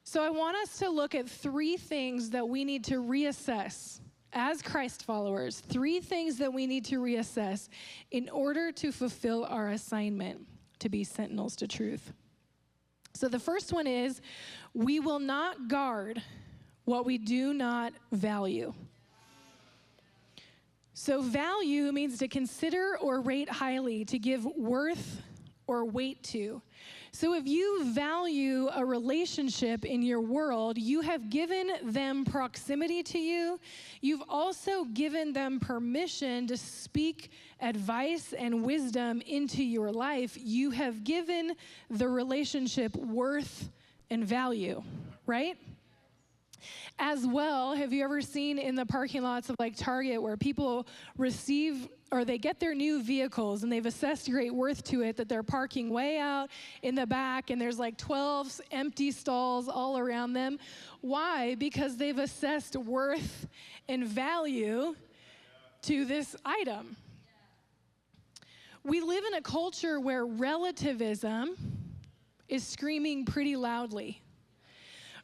So 0.04 0.24
I 0.24 0.30
want 0.30 0.58
us 0.58 0.78
to 0.80 0.90
look 0.90 1.16
at 1.16 1.28
three 1.30 1.78
things 1.78 2.32
that 2.32 2.48
we 2.48 2.64
need 2.64 2.84
to 2.86 2.96
reassess 2.96 4.00
as 4.36 4.62
Christ 4.62 5.04
followers, 5.06 5.62
three 5.62 6.02
things 6.02 6.38
that 6.38 6.54
we 6.54 6.68
need 6.68 6.86
to 6.86 7.00
reassess 7.00 7.70
in 8.12 8.30
order 8.30 8.72
to 8.74 8.92
fulfill 8.92 9.46
our 9.46 9.70
assignment 9.70 10.46
to 10.80 10.90
be 10.90 11.06
sentinels 11.06 11.56
to 11.56 11.68
truth. 11.68 12.12
So 13.14 13.30
the 13.30 13.40
first 13.40 13.72
one 13.72 13.88
is 13.88 14.22
we 14.74 15.00
will 15.00 15.20
not 15.20 15.70
guard 15.70 16.22
what 16.84 17.06
we 17.06 17.18
do 17.18 17.54
not 17.54 17.94
value. 18.12 18.74
So, 20.98 21.22
value 21.22 21.92
means 21.92 22.20
to 22.20 22.30
consider 22.30 22.98
or 23.02 23.20
rate 23.20 23.50
highly, 23.50 24.06
to 24.06 24.18
give 24.18 24.46
worth 24.46 25.22
or 25.68 25.84
weight 25.84 26.24
to. 26.24 26.62
So, 27.16 27.34
if 27.34 27.48
you 27.48 27.86
value 27.94 28.68
a 28.76 28.84
relationship 28.84 29.86
in 29.86 30.02
your 30.02 30.20
world, 30.20 30.78
you 30.78 31.00
have 31.00 31.30
given 31.30 31.72
them 31.82 32.26
proximity 32.26 33.04
to 33.04 33.18
you. 33.18 33.58
You've 34.02 34.24
also 34.28 34.84
given 34.84 35.32
them 35.32 35.62
permission 35.62 36.46
to 36.48 36.58
speak 36.58 37.32
advice 37.62 38.34
and 38.38 38.66
wisdom 38.66 39.22
into 39.22 39.64
your 39.64 39.94
life. 39.94 40.38
You 40.38 40.72
have 40.72 41.06
given 41.06 41.56
the 41.90 42.10
relationship 42.10 42.94
worth 42.98 43.70
and 44.10 44.26
value, 44.26 44.84
right? 45.26 45.58
As 47.00 47.26
well, 47.26 47.74
have 47.74 47.92
you 47.92 48.04
ever 48.04 48.22
seen 48.22 48.58
in 48.58 48.76
the 48.76 48.86
parking 48.86 49.24
lots 49.24 49.50
of 49.50 49.56
like 49.60 49.76
Target 49.76 50.22
where 50.22 50.38
people 50.38 50.88
receive 51.18 51.88
or 52.12 52.24
they 52.24 52.38
get 52.38 52.60
their 52.60 52.74
new 52.74 53.02
vehicles 53.02 53.64
and 53.64 53.72
they've 53.72 53.86
assessed 53.86 54.30
great 54.30 54.54
worth 54.54 54.84
to 54.86 55.02
it 55.02 55.18
that 55.18 55.28
they're 55.28 55.44
parking 55.44 55.90
way 55.90 56.18
out 56.18 56.50
in 56.84 56.96
the 56.96 57.06
back 57.06 57.50
and 57.50 57.60
there's 57.60 57.80
like 57.80 57.98
12 57.98 58.62
empty 58.72 59.12
stalls 59.12 59.68
all 59.68 59.98
around 59.98 60.34
them? 60.34 60.58
Why? 61.02 61.56
Because 61.56 61.98
they've 61.98 62.18
assessed 62.18 62.76
worth 62.76 63.48
and 63.90 64.06
value 64.06 64.96
to 65.84 66.06
this 66.06 66.36
item. 66.46 66.96
We 68.84 69.02
live 69.02 69.24
in 69.26 69.34
a 69.34 69.42
culture 69.42 70.00
where 70.00 70.26
relativism 70.26 71.56
is 72.48 72.66
screaming 72.66 73.26
pretty 73.26 73.56
loudly. 73.56 74.22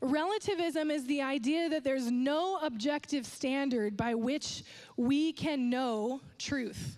Relativism 0.01 0.89
is 0.89 1.05
the 1.05 1.21
idea 1.21 1.69
that 1.69 1.83
there's 1.83 2.09
no 2.11 2.57
objective 2.63 3.25
standard 3.25 3.95
by 3.95 4.15
which 4.15 4.63
we 4.97 5.31
can 5.31 5.69
know 5.69 6.21
truth. 6.39 6.97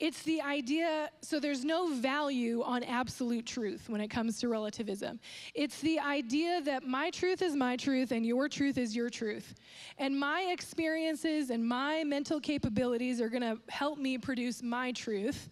It's 0.00 0.22
the 0.22 0.40
idea, 0.40 1.10
so 1.20 1.38
there's 1.38 1.62
no 1.62 1.94
value 1.94 2.62
on 2.62 2.82
absolute 2.84 3.44
truth 3.44 3.90
when 3.90 4.00
it 4.00 4.08
comes 4.08 4.40
to 4.40 4.48
relativism. 4.48 5.20
It's 5.54 5.78
the 5.82 6.00
idea 6.00 6.62
that 6.62 6.84
my 6.84 7.10
truth 7.10 7.42
is 7.42 7.54
my 7.54 7.76
truth 7.76 8.10
and 8.10 8.24
your 8.24 8.48
truth 8.48 8.78
is 8.78 8.96
your 8.96 9.10
truth. 9.10 9.54
And 9.98 10.18
my 10.18 10.48
experiences 10.50 11.50
and 11.50 11.62
my 11.62 12.02
mental 12.02 12.40
capabilities 12.40 13.20
are 13.20 13.28
to 13.28 13.58
help 13.68 13.98
me 13.98 14.16
produce 14.16 14.62
my 14.62 14.90
truth. 14.92 15.50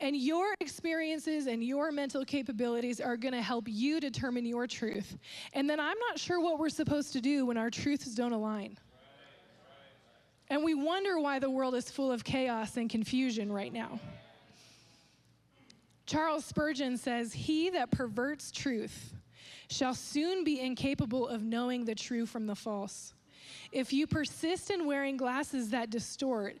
And 0.00 0.16
your 0.16 0.54
experiences 0.60 1.46
and 1.46 1.62
your 1.62 1.92
mental 1.92 2.24
capabilities 2.24 3.02
are 3.02 3.18
to 3.18 3.42
help 3.42 3.66
you 3.68 4.00
determine 4.00 4.46
your 4.46 4.66
truth. 4.66 5.18
And 5.52 5.68
then 5.68 5.78
I'm 5.78 5.98
not 6.08 6.18
sure 6.18 6.40
what 6.40 6.58
we're 6.58 6.70
supposed 6.70 7.12
to 7.12 7.20
do 7.20 7.44
when 7.44 7.58
our 7.58 7.68
truths 7.68 8.14
don't 8.14 8.32
align. 8.32 8.78
And 10.50 10.64
we 10.64 10.74
wonder 10.74 11.20
why 11.20 11.38
the 11.38 11.48
world 11.48 11.76
is 11.76 11.88
full 11.88 12.10
of 12.10 12.24
chaos 12.24 12.76
and 12.76 12.90
confusion 12.90 13.52
right 13.52 13.72
now. 13.72 14.00
Charles 16.06 16.44
Spurgeon 16.44 16.96
says, 16.96 17.32
He 17.32 17.70
that 17.70 17.92
perverts 17.92 18.50
truth 18.50 19.14
shall 19.68 19.94
soon 19.94 20.42
be 20.42 20.60
incapable 20.60 21.28
of 21.28 21.44
knowing 21.44 21.84
the 21.84 21.94
true 21.94 22.26
from 22.26 22.48
the 22.48 22.56
false. 22.56 23.14
If 23.70 23.92
you 23.92 24.08
persist 24.08 24.72
in 24.72 24.86
wearing 24.86 25.16
glasses 25.16 25.70
that 25.70 25.90
distort, 25.90 26.56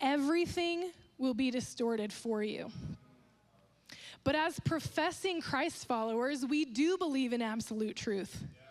everything 0.00 0.90
will 1.18 1.34
be 1.34 1.50
distorted 1.50 2.14
for 2.14 2.42
you. 2.42 2.70
But 4.24 4.34
as 4.34 4.58
professing 4.60 5.42
Christ 5.42 5.86
followers, 5.86 6.46
we 6.46 6.64
do 6.64 6.96
believe 6.96 7.34
in 7.34 7.42
absolute 7.42 7.94
truth. 7.94 8.42
Yeah 8.42 8.63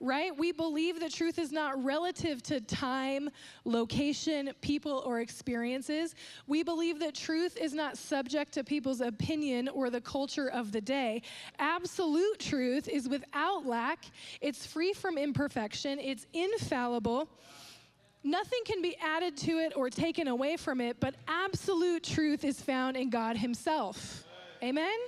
right? 0.00 0.36
We 0.36 0.50
believe 0.50 0.98
the 0.98 1.10
truth 1.10 1.38
is 1.38 1.52
not 1.52 1.82
relative 1.84 2.42
to 2.44 2.60
time, 2.60 3.28
location, 3.64 4.50
people, 4.62 5.02
or 5.04 5.20
experiences. 5.20 6.14
We 6.46 6.62
believe 6.62 6.98
that 7.00 7.14
truth 7.14 7.56
is 7.58 7.74
not 7.74 7.98
subject 7.98 8.52
to 8.54 8.64
people's 8.64 9.02
opinion 9.02 9.68
or 9.68 9.90
the 9.90 10.00
culture 10.00 10.48
of 10.48 10.72
the 10.72 10.80
day. 10.80 11.22
Absolute 11.58 12.38
truth 12.38 12.88
is 12.88 13.08
without 13.08 13.66
lack, 13.66 14.06
it's 14.40 14.66
free 14.66 14.94
from 14.94 15.18
imperfection, 15.18 15.98
it's 15.98 16.26
infallible. 16.32 17.28
Nothing 18.22 18.60
can 18.66 18.82
be 18.82 18.96
added 19.02 19.36
to 19.38 19.52
it 19.58 19.72
or 19.76 19.88
taken 19.88 20.28
away 20.28 20.56
from 20.56 20.80
it, 20.80 20.98
but 21.00 21.14
absolute 21.26 22.02
truth 22.02 22.44
is 22.44 22.60
found 22.60 22.96
in 22.96 23.08
God 23.08 23.36
Himself. 23.36 24.24
Amen? 24.62 24.98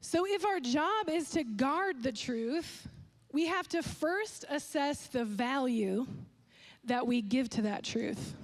So, 0.00 0.26
if 0.26 0.44
our 0.44 0.58
job 0.58 1.08
is 1.08 1.30
to 1.30 1.44
guard 1.44 2.02
the 2.02 2.10
truth, 2.10 2.88
we 3.32 3.46
have 3.46 3.68
to 3.68 3.82
first 3.82 4.44
assess 4.48 5.06
the 5.06 5.24
value 5.24 6.06
that 6.84 7.06
we 7.06 7.22
give 7.22 7.48
to 7.50 7.62
that 7.62 7.84
truth. 7.84 8.34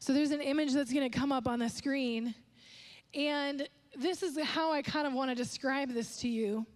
So 0.00 0.12
there's 0.12 0.32
an 0.32 0.40
image 0.40 0.72
that's 0.72 0.92
going 0.92 1.08
to 1.08 1.16
come 1.18 1.32
up 1.32 1.46
on 1.46 1.60
the 1.60 1.68
screen. 1.68 2.34
And 3.14 3.68
this 3.96 4.22
is 4.22 4.38
how 4.40 4.72
I 4.72 4.82
kind 4.82 5.06
of 5.06 5.12
want 5.12 5.30
to 5.30 5.34
describe 5.34 5.92
this 5.92 6.16
to 6.18 6.28
you. 6.28 6.66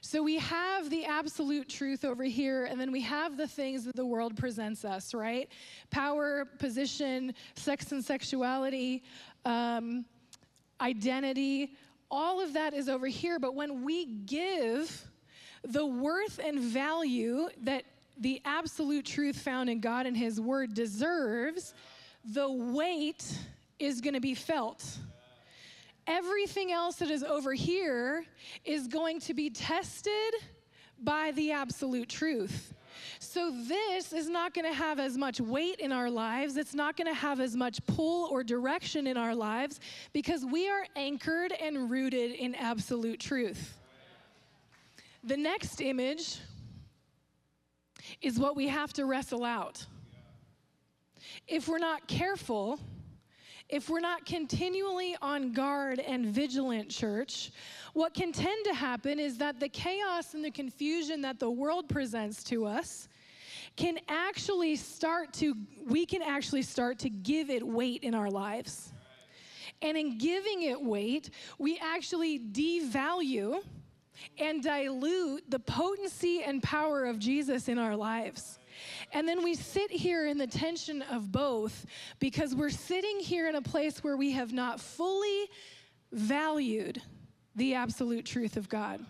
So 0.00 0.22
we 0.22 0.38
have 0.38 0.88
the 0.90 1.04
absolute 1.04 1.68
truth 1.68 2.04
over 2.04 2.22
here, 2.22 2.66
and 2.66 2.80
then 2.80 2.92
we 2.92 3.00
have 3.00 3.36
the 3.36 3.48
things 3.48 3.84
that 3.84 3.96
the 3.96 4.06
world 4.06 4.36
presents 4.36 4.84
us, 4.84 5.12
right? 5.12 5.48
Power, 5.90 6.44
position, 6.44 7.34
sex 7.56 7.90
and 7.90 8.04
sexuality, 8.04 9.02
um, 9.44 10.04
identity, 10.80 11.72
all 12.10 12.40
of 12.40 12.52
that 12.52 12.74
is 12.74 12.88
over 12.88 13.08
here. 13.08 13.38
But 13.38 13.54
when 13.54 13.82
we 13.82 14.06
give 14.06 15.04
the 15.64 15.84
worth 15.84 16.38
and 16.42 16.60
value 16.60 17.48
that 17.62 17.84
the 18.18 18.40
absolute 18.44 19.04
truth 19.04 19.38
found 19.38 19.70
in 19.70 19.80
God 19.80 20.06
and 20.06 20.16
His 20.16 20.40
Word 20.40 20.74
deserves, 20.74 21.74
the 22.24 22.50
weight 22.50 23.24
is 23.78 24.00
going 24.00 24.14
to 24.14 24.20
be 24.20 24.34
felt. 24.34 24.84
Everything 26.06 26.72
else 26.72 26.96
that 26.96 27.10
is 27.10 27.22
over 27.22 27.52
here 27.52 28.24
is 28.64 28.88
going 28.88 29.20
to 29.20 29.34
be 29.34 29.50
tested 29.50 30.34
by 31.02 31.32
the 31.32 31.52
absolute 31.52 32.08
truth. 32.08 32.74
So, 33.20 33.52
this 33.52 34.12
is 34.12 34.28
not 34.28 34.54
going 34.54 34.64
to 34.64 34.74
have 34.74 34.98
as 34.98 35.16
much 35.16 35.40
weight 35.40 35.78
in 35.78 35.92
our 35.92 36.10
lives. 36.10 36.56
It's 36.56 36.74
not 36.74 36.96
going 36.96 37.06
to 37.06 37.14
have 37.14 37.38
as 37.40 37.54
much 37.54 37.84
pull 37.86 38.28
or 38.30 38.42
direction 38.42 39.06
in 39.06 39.16
our 39.16 39.34
lives 39.34 39.78
because 40.12 40.44
we 40.44 40.68
are 40.68 40.86
anchored 40.96 41.52
and 41.52 41.90
rooted 41.90 42.32
in 42.32 42.56
absolute 42.56 43.20
truth. 43.20 43.77
The 45.24 45.36
next 45.36 45.80
image 45.80 46.38
is 48.22 48.38
what 48.38 48.56
we 48.56 48.68
have 48.68 48.92
to 48.94 49.04
wrestle 49.04 49.44
out. 49.44 49.84
If 51.46 51.68
we're 51.68 51.78
not 51.78 52.06
careful, 52.06 52.78
if 53.68 53.90
we're 53.90 54.00
not 54.00 54.24
continually 54.24 55.16
on 55.20 55.52
guard 55.52 55.98
and 55.98 56.26
vigilant, 56.26 56.88
church, 56.88 57.50
what 57.92 58.14
can 58.14 58.32
tend 58.32 58.64
to 58.64 58.74
happen 58.74 59.18
is 59.18 59.38
that 59.38 59.60
the 59.60 59.68
chaos 59.68 60.34
and 60.34 60.44
the 60.44 60.50
confusion 60.50 61.20
that 61.22 61.38
the 61.38 61.50
world 61.50 61.88
presents 61.88 62.42
to 62.44 62.64
us 62.64 63.08
can 63.76 63.98
actually 64.08 64.76
start 64.76 65.32
to, 65.34 65.54
we 65.86 66.06
can 66.06 66.22
actually 66.22 66.62
start 66.62 66.98
to 67.00 67.10
give 67.10 67.50
it 67.50 67.66
weight 67.66 68.02
in 68.04 68.14
our 68.14 68.30
lives. 68.30 68.92
And 69.82 69.96
in 69.96 70.18
giving 70.18 70.62
it 70.62 70.80
weight, 70.82 71.30
we 71.58 71.78
actually 71.78 72.38
devalue 72.38 73.62
and 74.38 74.62
dilute 74.62 75.50
the 75.50 75.58
potency 75.58 76.42
and 76.42 76.62
power 76.62 77.04
of 77.04 77.18
Jesus 77.18 77.68
in 77.68 77.78
our 77.78 77.96
lives. 77.96 78.58
And 79.12 79.26
then 79.26 79.42
we 79.42 79.54
sit 79.54 79.90
here 79.90 80.26
in 80.26 80.38
the 80.38 80.46
tension 80.46 81.02
of 81.02 81.32
both 81.32 81.86
because 82.18 82.54
we're 82.54 82.70
sitting 82.70 83.20
here 83.20 83.48
in 83.48 83.56
a 83.56 83.62
place 83.62 84.04
where 84.04 84.16
we 84.16 84.32
have 84.32 84.52
not 84.52 84.80
fully 84.80 85.48
valued 86.12 87.02
the 87.56 87.74
absolute 87.74 88.24
truth 88.24 88.56
of 88.56 88.68
God. 88.68 89.04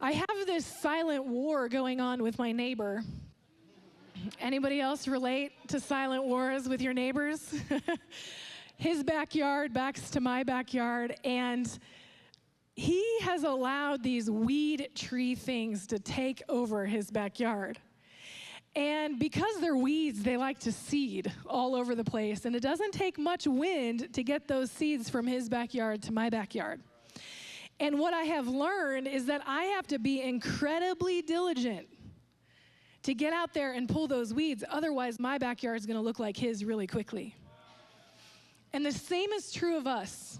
I 0.00 0.12
have 0.12 0.46
this 0.46 0.66
silent 0.66 1.24
war 1.24 1.68
going 1.68 2.00
on 2.00 2.22
with 2.22 2.38
my 2.38 2.52
neighbor. 2.52 3.02
Anybody 4.40 4.80
else 4.80 5.08
relate 5.08 5.52
to 5.68 5.80
silent 5.80 6.24
wars 6.24 6.68
with 6.68 6.82
your 6.82 6.92
neighbors? 6.92 7.54
His 8.76 9.02
backyard 9.02 9.72
backs 9.72 10.10
to 10.10 10.20
my 10.20 10.42
backyard, 10.42 11.16
and 11.24 11.66
he 12.76 13.02
has 13.22 13.42
allowed 13.42 14.02
these 14.02 14.30
weed 14.30 14.90
tree 14.94 15.34
things 15.34 15.86
to 15.88 15.98
take 15.98 16.42
over 16.46 16.84
his 16.84 17.10
backyard. 17.10 17.78
And 18.76 19.18
because 19.18 19.58
they're 19.60 19.76
weeds, 19.76 20.22
they 20.22 20.36
like 20.36 20.58
to 20.60 20.72
seed 20.72 21.32
all 21.46 21.74
over 21.74 21.94
the 21.94 22.04
place. 22.04 22.44
And 22.44 22.54
it 22.54 22.60
doesn't 22.60 22.92
take 22.92 23.18
much 23.18 23.46
wind 23.46 24.12
to 24.12 24.22
get 24.22 24.46
those 24.46 24.70
seeds 24.70 25.08
from 25.08 25.26
his 25.26 25.48
backyard 25.48 26.02
to 26.02 26.12
my 26.12 26.28
backyard. 26.28 26.82
And 27.80 27.98
what 27.98 28.12
I 28.12 28.24
have 28.24 28.46
learned 28.46 29.08
is 29.08 29.24
that 29.26 29.42
I 29.46 29.64
have 29.64 29.86
to 29.88 29.98
be 29.98 30.20
incredibly 30.20 31.22
diligent 31.22 31.88
to 33.04 33.14
get 33.14 33.32
out 33.32 33.54
there 33.54 33.72
and 33.72 33.88
pull 33.88 34.06
those 34.06 34.34
weeds. 34.34 34.62
Otherwise, 34.68 35.18
my 35.18 35.38
backyard 35.38 35.78
is 35.78 35.86
going 35.86 35.96
to 35.96 36.02
look 36.02 36.18
like 36.18 36.36
his 36.36 36.62
really 36.62 36.86
quickly. 36.86 37.34
And 38.74 38.84
the 38.84 38.92
same 38.92 39.32
is 39.32 39.50
true 39.50 39.78
of 39.78 39.86
us 39.86 40.38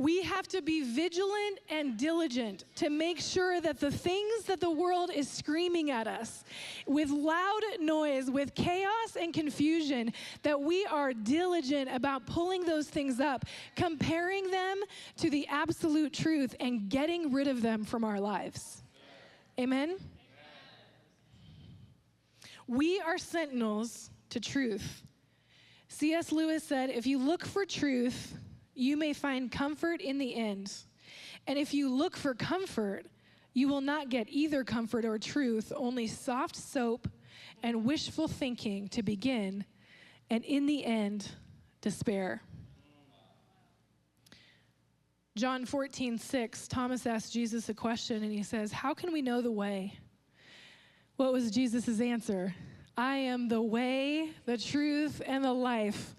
we 0.00 0.22
have 0.22 0.48
to 0.48 0.62
be 0.62 0.82
vigilant 0.82 1.60
and 1.68 1.98
diligent 1.98 2.64
to 2.74 2.88
make 2.88 3.20
sure 3.20 3.60
that 3.60 3.78
the 3.78 3.90
things 3.90 4.44
that 4.44 4.58
the 4.58 4.70
world 4.70 5.10
is 5.14 5.28
screaming 5.28 5.90
at 5.90 6.06
us 6.06 6.42
with 6.86 7.10
loud 7.10 7.60
noise, 7.80 8.30
with 8.30 8.54
chaos 8.54 9.18
and 9.20 9.34
confusion, 9.34 10.10
that 10.42 10.58
we 10.58 10.86
are 10.86 11.12
diligent 11.12 11.90
about 11.92 12.24
pulling 12.24 12.64
those 12.64 12.88
things 12.88 13.20
up, 13.20 13.44
comparing 13.76 14.50
them 14.50 14.80
to 15.18 15.28
the 15.28 15.46
absolute 15.48 16.14
truth, 16.14 16.56
and 16.60 16.88
getting 16.88 17.30
rid 17.30 17.46
of 17.46 17.60
them 17.60 17.84
from 17.84 18.02
our 18.02 18.18
lives. 18.18 18.82
Amen? 19.58 19.96
We 22.66 23.00
are 23.00 23.18
sentinels 23.18 24.10
to 24.30 24.40
truth. 24.40 25.02
C.S. 25.88 26.32
Lewis 26.32 26.64
said, 26.64 26.88
if 26.88 27.06
you 27.06 27.18
look 27.18 27.44
for 27.44 27.66
truth, 27.66 28.34
you 28.80 28.96
may 28.96 29.12
find 29.12 29.52
comfort 29.52 30.00
in 30.00 30.18
the 30.18 30.34
end. 30.34 30.72
And 31.46 31.58
if 31.58 31.74
you 31.74 31.88
look 31.88 32.16
for 32.16 32.34
comfort, 32.34 33.06
you 33.52 33.68
will 33.68 33.80
not 33.80 34.08
get 34.08 34.28
either 34.30 34.64
comfort 34.64 35.04
or 35.04 35.18
truth, 35.18 35.72
only 35.76 36.06
soft 36.06 36.56
soap 36.56 37.08
and 37.62 37.84
wishful 37.84 38.28
thinking 38.28 38.88
to 38.88 39.02
begin, 39.02 39.64
and 40.30 40.44
in 40.44 40.66
the 40.66 40.84
end, 40.84 41.28
despair. 41.80 42.42
John 45.36 45.64
14, 45.64 46.18
6, 46.18 46.68
Thomas 46.68 47.06
asked 47.06 47.32
Jesus 47.32 47.68
a 47.68 47.74
question 47.74 48.22
and 48.22 48.32
he 48.32 48.42
says, 48.42 48.72
How 48.72 48.94
can 48.94 49.12
we 49.12 49.22
know 49.22 49.42
the 49.42 49.52
way? 49.52 49.98
What 51.16 51.32
was 51.32 51.50
Jesus' 51.50 52.00
answer? 52.00 52.54
I 52.96 53.16
am 53.16 53.48
the 53.48 53.62
way, 53.62 54.30
the 54.46 54.58
truth, 54.58 55.22
and 55.26 55.44
the 55.44 55.52
life. 55.52 56.14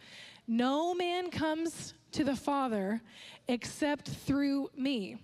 No 0.48 0.94
man 0.94 1.30
comes 1.30 1.94
to 2.12 2.24
the 2.24 2.36
Father 2.36 3.02
except 3.48 4.08
through 4.08 4.70
me. 4.76 5.18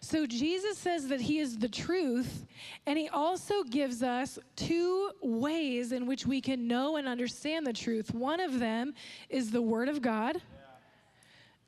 So 0.00 0.26
Jesus 0.26 0.78
says 0.78 1.08
that 1.08 1.20
he 1.20 1.38
is 1.38 1.58
the 1.58 1.68
truth, 1.68 2.46
and 2.86 2.98
he 2.98 3.08
also 3.08 3.62
gives 3.62 4.02
us 4.02 4.38
two 4.54 5.10
ways 5.22 5.92
in 5.92 6.06
which 6.06 6.26
we 6.26 6.40
can 6.40 6.66
know 6.66 6.96
and 6.96 7.06
understand 7.06 7.66
the 7.66 7.72
truth. 7.72 8.14
One 8.14 8.40
of 8.40 8.58
them 8.58 8.94
is 9.28 9.50
the 9.50 9.62
Word 9.62 9.88
of 9.88 10.00
God, 10.00 10.40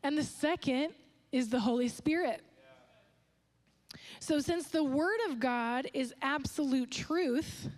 and 0.03 0.17
the 0.17 0.25
second 0.25 0.95
is 1.33 1.49
the 1.49 1.61
Holy 1.61 1.89
Spirit. 1.89 2.43
So, 4.21 4.41
since 4.41 4.69
the 4.69 4.85
Word 4.85 5.19
of 5.29 5.39
God 5.39 5.89
is 5.95 6.15
absolute 6.23 6.91
truth, 6.91 7.69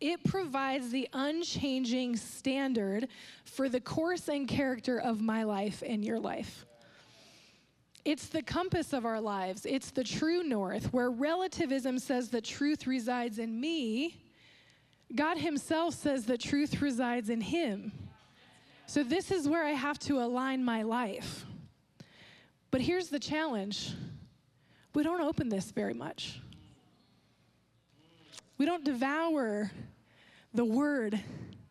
it 0.00 0.22
provides 0.24 0.90
the 0.90 1.08
unchanging 1.12 2.16
standard 2.16 3.08
for 3.44 3.68
the 3.68 3.80
course 3.80 4.28
and 4.28 4.46
character 4.46 4.98
of 4.98 5.20
my 5.20 5.42
life 5.42 5.82
and 5.84 6.04
your 6.04 6.20
life. 6.20 6.64
It's 8.04 8.28
the 8.28 8.42
compass 8.42 8.92
of 8.92 9.04
our 9.04 9.20
lives. 9.20 9.66
It's 9.66 9.90
the 9.90 10.04
true 10.04 10.42
north. 10.42 10.92
Where 10.92 11.10
relativism 11.10 11.98
says 11.98 12.30
that 12.30 12.44
truth 12.44 12.86
resides 12.86 13.38
in 13.38 13.60
me, 13.60 14.16
God 15.14 15.38
Himself 15.38 15.94
says 15.94 16.24
that 16.26 16.40
truth 16.40 16.80
resides 16.80 17.28
in 17.28 17.40
Him. 17.40 17.92
So, 18.86 19.02
this 19.02 19.30
is 19.30 19.48
where 19.48 19.64
I 19.64 19.72
have 19.72 19.98
to 20.00 20.20
align 20.20 20.64
my 20.64 20.82
life. 20.82 21.44
But 22.70 22.80
here's 22.80 23.08
the 23.08 23.18
challenge 23.18 23.92
we 24.94 25.02
don't 25.02 25.20
open 25.20 25.48
this 25.48 25.70
very 25.70 25.94
much. 25.94 26.40
We 28.58 28.66
don't 28.66 28.84
devour 28.84 29.70
the 30.52 30.64
word 30.64 31.20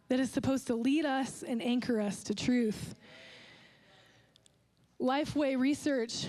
that 0.07 0.21
is 0.21 0.31
supposed 0.31 0.67
to 0.67 0.75
lead 0.75 1.05
us 1.05 1.43
and 1.43 1.61
anchor 1.61 1.99
us 1.99 2.23
to 2.23 2.33
truth. 2.33 2.95
Lifeway 5.01 5.59
Research 5.59 6.27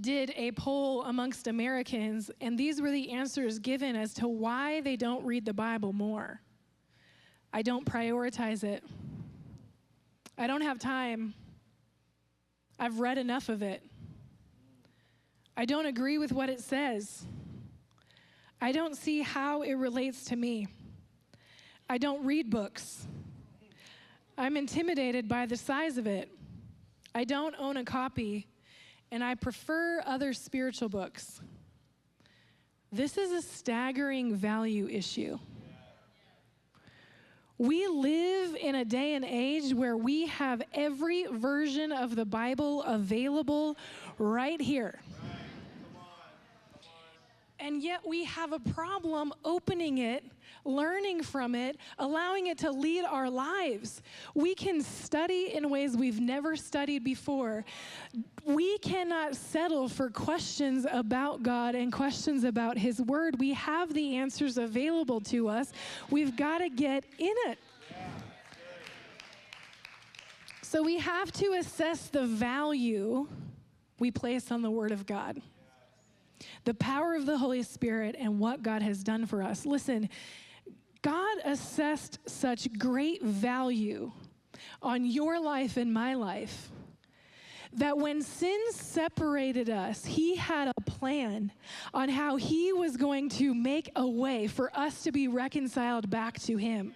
did 0.00 0.32
a 0.36 0.50
poll 0.52 1.04
amongst 1.04 1.46
Americans, 1.46 2.30
and 2.40 2.58
these 2.58 2.80
were 2.80 2.90
the 2.90 3.12
answers 3.12 3.60
given 3.60 3.94
as 3.94 4.14
to 4.14 4.26
why 4.26 4.80
they 4.80 4.96
don't 4.96 5.24
read 5.24 5.44
the 5.44 5.54
Bible 5.54 5.92
more. 5.92 6.40
I 7.52 7.62
don't 7.62 7.86
prioritize 7.86 8.64
it. 8.64 8.82
I 10.36 10.46
don't 10.48 10.60
have 10.60 10.78
time. 10.78 11.34
I've 12.78 12.98
read 12.98 13.16
enough 13.16 13.48
of 13.48 13.62
it. 13.62 13.82
I 15.56 15.64
don't 15.64 15.86
agree 15.86 16.18
with 16.18 16.32
what 16.32 16.50
it 16.50 16.60
says. 16.60 17.24
I 18.60 18.72
don't 18.72 18.96
see 18.96 19.22
how 19.22 19.62
it 19.62 19.74
relates 19.74 20.24
to 20.26 20.36
me. 20.36 20.66
I 21.88 21.98
don't 21.98 22.24
read 22.24 22.50
books. 22.50 23.06
I'm 24.36 24.56
intimidated 24.56 25.28
by 25.28 25.46
the 25.46 25.56
size 25.56 25.96
of 25.96 26.06
it. 26.06 26.30
I 27.14 27.24
don't 27.24 27.54
own 27.58 27.76
a 27.76 27.84
copy, 27.84 28.46
and 29.10 29.22
I 29.22 29.36
prefer 29.36 30.02
other 30.04 30.32
spiritual 30.32 30.88
books. 30.88 31.40
This 32.90 33.16
is 33.16 33.32
a 33.32 33.42
staggering 33.42 34.34
value 34.34 34.88
issue. 34.88 35.38
We 37.58 37.86
live 37.88 38.54
in 38.54 38.76
a 38.76 38.84
day 38.84 39.14
and 39.14 39.24
age 39.24 39.74
where 39.74 39.96
we 39.96 40.26
have 40.26 40.62
every 40.72 41.24
version 41.24 41.90
of 41.90 42.14
the 42.14 42.24
Bible 42.24 42.82
available 42.84 43.76
right 44.18 44.60
here. 44.60 45.00
And 47.60 47.82
yet 47.82 48.00
we 48.06 48.24
have 48.24 48.52
a 48.52 48.60
problem 48.60 49.32
opening 49.44 49.98
it, 49.98 50.24
learning 50.64 51.22
from 51.24 51.56
it, 51.56 51.76
allowing 51.98 52.46
it 52.46 52.58
to 52.58 52.70
lead 52.70 53.04
our 53.04 53.28
lives. 53.28 54.00
We 54.34 54.54
can 54.54 54.80
study 54.80 55.52
in 55.54 55.68
ways 55.68 55.96
we've 55.96 56.20
never 56.20 56.54
studied 56.54 57.02
before. 57.02 57.64
We 58.44 58.78
cannot 58.78 59.34
settle 59.34 59.88
for 59.88 60.08
questions 60.08 60.86
about 60.90 61.42
God 61.42 61.74
and 61.74 61.92
questions 61.92 62.44
about 62.44 62.78
His 62.78 63.00
Word. 63.00 63.40
We 63.40 63.54
have 63.54 63.92
the 63.92 64.16
answers 64.16 64.56
available 64.56 65.20
to 65.22 65.48
us. 65.48 65.72
We've 66.10 66.36
got 66.36 66.58
to 66.58 66.68
get 66.68 67.04
in 67.18 67.34
it. 67.46 67.58
So 70.62 70.82
we 70.82 70.98
have 70.98 71.32
to 71.32 71.54
assess 71.58 72.08
the 72.08 72.26
value 72.26 73.26
we 73.98 74.12
place 74.12 74.52
on 74.52 74.62
the 74.62 74.70
Word 74.70 74.92
of 74.92 75.06
God 75.06 75.40
the 76.64 76.74
power 76.74 77.14
of 77.14 77.26
the 77.26 77.38
Holy 77.38 77.62
Spirit 77.62 78.16
and 78.18 78.38
what 78.38 78.62
God 78.62 78.82
has 78.82 79.02
done 79.02 79.26
for 79.26 79.42
us. 79.42 79.66
Listen, 79.66 80.08
God 81.02 81.38
assessed 81.44 82.18
such 82.26 82.68
great 82.78 83.22
value 83.22 84.12
on 84.82 85.04
your 85.04 85.40
life 85.40 85.76
and 85.76 85.92
my 85.92 86.14
life 86.14 86.70
that 87.74 87.98
when 87.98 88.22
sin 88.22 88.58
separated 88.72 89.68
us, 89.70 90.04
He 90.04 90.36
had 90.36 90.68
a 90.68 90.80
plan 90.82 91.52
on 91.92 92.08
how 92.08 92.36
He 92.36 92.72
was 92.72 92.96
going 92.96 93.28
to 93.30 93.54
make 93.54 93.90
a 93.94 94.06
way 94.06 94.46
for 94.46 94.76
us 94.76 95.02
to 95.02 95.12
be 95.12 95.28
reconciled 95.28 96.08
back 96.08 96.38
to 96.40 96.56
Him. 96.56 96.94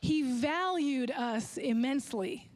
He 0.00 0.40
valued 0.40 1.10
us 1.10 1.58
immensely. 1.58 2.48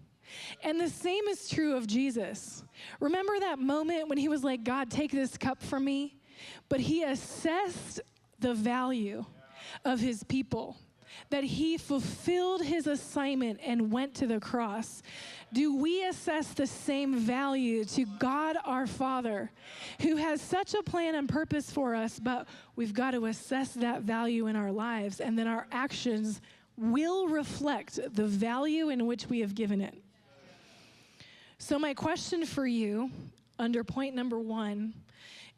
And 0.63 0.81
the 0.81 0.89
same 0.89 1.29
is 1.29 1.49
true 1.49 1.77
of 1.77 1.87
Jesus. 1.87 2.64
Remember 3.01 3.39
that 3.41 3.59
moment 3.59 4.09
when 4.09 4.19
He 4.19 4.29
was 4.29 4.45
like, 4.45 4.65
God, 4.65 4.91
take 4.91 5.13
this 5.13 5.37
cup 5.37 5.63
from 5.63 5.85
me? 5.85 6.17
but 6.69 6.81
he 6.81 7.03
assessed 7.03 8.01
the 8.41 8.55
value 8.55 9.25
of 9.85 10.01
his 10.01 10.23
people, 10.25 10.77
that 11.31 11.45
he 11.45 11.79
fulfilled 11.79 12.63
his 12.63 12.87
assignment 12.87 13.61
and 13.65 13.91
went 13.93 14.15
to 14.15 14.27
the 14.27 14.41
cross. 14.41 15.03
Do 15.53 15.77
we 15.77 16.05
assess 16.05 16.49
the 16.49 16.67
same 16.67 17.17
value 17.17 17.85
to 17.85 18.05
God 18.19 18.57
our 18.65 18.87
Father, 18.87 19.51
who 20.01 20.17
has 20.17 20.41
such 20.41 20.75
a 20.75 20.83
plan 20.83 21.15
and 21.15 21.29
purpose 21.29 21.71
for 21.71 21.95
us, 21.95 22.19
but 22.19 22.49
we've 22.77 22.95
got 22.95 23.13
to 23.13 23.27
assess 23.27 23.73
that 23.75 24.03
value 24.03 24.49
in 24.49 24.57
our 24.57 24.73
lives, 24.73 25.21
and 25.21 25.39
then 25.39 25.47
our 25.47 25.67
actions 25.71 26.41
will 26.77 27.29
reflect 27.29 28.01
the 28.15 28.27
value 28.27 28.89
in 28.89 29.07
which 29.07 29.29
we 29.29 29.41
have 29.41 29.55
given 29.55 29.81
it. 29.81 30.04
So, 31.59 31.79
my 31.79 31.95
question 31.95 32.45
for 32.45 32.67
you 32.67 33.11
under 33.59 33.85
point 33.85 34.15
number 34.15 34.39
one 34.39 34.95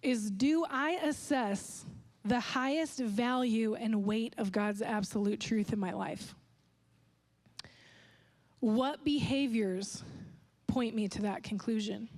is 0.02 0.30
do 0.30 0.64
I 0.68 0.92
assess 1.02 1.84
the 2.24 2.40
highest 2.40 2.98
value 2.98 3.74
and 3.74 4.04
weight 4.04 4.34
of 4.38 4.52
God's 4.52 4.82
absolute 4.82 5.40
truth 5.40 5.72
in 5.72 5.78
my 5.78 5.92
life? 5.92 6.34
What 8.60 9.04
behaviors 9.04 10.02
point 10.66 10.94
me 10.94 11.08
to 11.08 11.22
that 11.22 11.42
conclusion? 11.42 12.08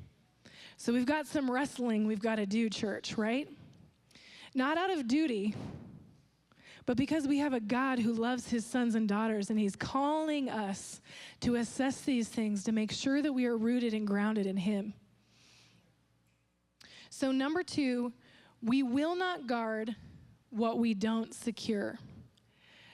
So 0.76 0.92
we've 0.92 1.06
got 1.06 1.26
some 1.26 1.50
wrestling 1.50 2.06
we've 2.06 2.22
got 2.22 2.36
to 2.36 2.46
do, 2.46 2.70
church, 2.70 3.18
right? 3.18 3.48
Not 4.54 4.78
out 4.78 4.90
of 4.90 5.08
duty, 5.08 5.54
but 6.88 6.96
because 6.96 7.28
we 7.28 7.36
have 7.36 7.52
a 7.52 7.60
God 7.60 7.98
who 7.98 8.14
loves 8.14 8.48
his 8.48 8.64
sons 8.64 8.94
and 8.94 9.06
daughters 9.06 9.50
and 9.50 9.58
he's 9.58 9.76
calling 9.76 10.48
us 10.48 11.02
to 11.40 11.56
assess 11.56 12.00
these 12.00 12.28
things 12.28 12.64
to 12.64 12.72
make 12.72 12.90
sure 12.92 13.20
that 13.20 13.30
we 13.30 13.44
are 13.44 13.58
rooted 13.58 13.92
and 13.92 14.06
grounded 14.06 14.46
in 14.46 14.56
him. 14.56 14.94
So, 17.10 17.30
number 17.30 17.62
two, 17.62 18.14
we 18.62 18.82
will 18.82 19.14
not 19.14 19.46
guard 19.46 19.96
what 20.48 20.78
we 20.78 20.94
don't 20.94 21.34
secure. 21.34 21.98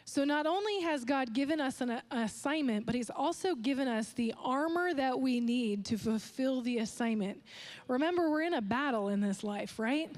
So, 0.05 0.25
not 0.25 0.45
only 0.45 0.81
has 0.81 1.05
God 1.05 1.33
given 1.33 1.61
us 1.61 1.81
an, 1.81 2.03
assignment, 2.11 2.87
but 2.87 2.97
He's 2.97 3.11
also 3.11 3.55
given 3.55 3.87
us 3.87 4.09
the 4.13 4.35
armor 4.43 4.93
that 4.93 5.21
we 5.21 5.39
need 5.39 5.85
to 5.85 5.99
fulfill 5.99 6.63
the 6.63 6.79
assignment. 6.79 7.45
Remember, 7.87 8.29
we're 8.29 8.43
in 8.43 8.55
a 8.55 8.63
battle 8.63 9.09
in 9.11 9.21
this 9.21 9.45
life, 9.45 9.79
right? 9.79 10.11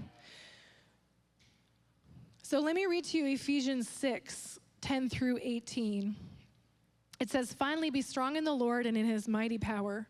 So 2.49 2.61
let 2.61 2.77
me 2.77 2.87
read 2.87 3.05
to 3.07 3.19
you 3.19 3.27
Ephesians 3.27 3.89
6 3.89 4.61
10 4.81 5.09
through 5.09 5.41
18. 5.43 6.15
It 7.19 7.29
says, 7.29 7.53
Finally, 7.53 7.91
be 7.91 8.03
strong 8.03 8.37
in 8.37 8.45
the 8.45 8.53
Lord 8.53 8.87
and 8.87 8.97
in 8.97 9.05
his 9.05 9.27
mighty 9.27 9.59
power. 9.59 10.07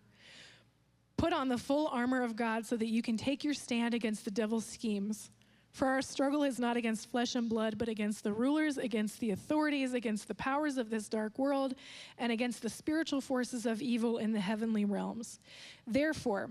Put 1.17 1.33
on 1.33 1.49
the 1.49 1.57
full 1.57 1.89
armor 1.89 2.23
of 2.23 2.37
God 2.37 2.67
so 2.67 2.77
that 2.77 2.89
you 2.89 3.01
can 3.01 3.17
take 3.17 3.43
your 3.43 3.55
stand 3.55 3.95
against 3.95 4.27
the 4.27 4.31
devil's 4.31 4.67
schemes. 4.67 5.31
For 5.73 5.89
our 5.89 6.03
struggle 6.03 6.43
is 6.43 6.59
not 6.59 6.77
against 6.77 7.11
flesh 7.11 7.37
and 7.37 7.49
blood, 7.49 7.79
but 7.79 7.89
against 7.89 8.23
the 8.23 8.35
rulers, 8.35 8.77
against 8.77 9.19
the 9.19 9.31
authorities, 9.31 9.95
against 9.95 10.29
the 10.29 10.35
powers 10.35 10.77
of 10.77 10.91
this 10.91 11.09
dark 11.09 11.39
world, 11.39 11.75
and 12.19 12.31
against 12.31 12.61
the 12.61 12.69
spiritual 12.69 13.23
forces 13.23 13.65
of 13.65 13.81
evil 13.81 14.19
in 14.19 14.33
the 14.33 14.41
heavenly 14.41 14.85
realms. 14.85 15.41
Therefore, 15.87 16.51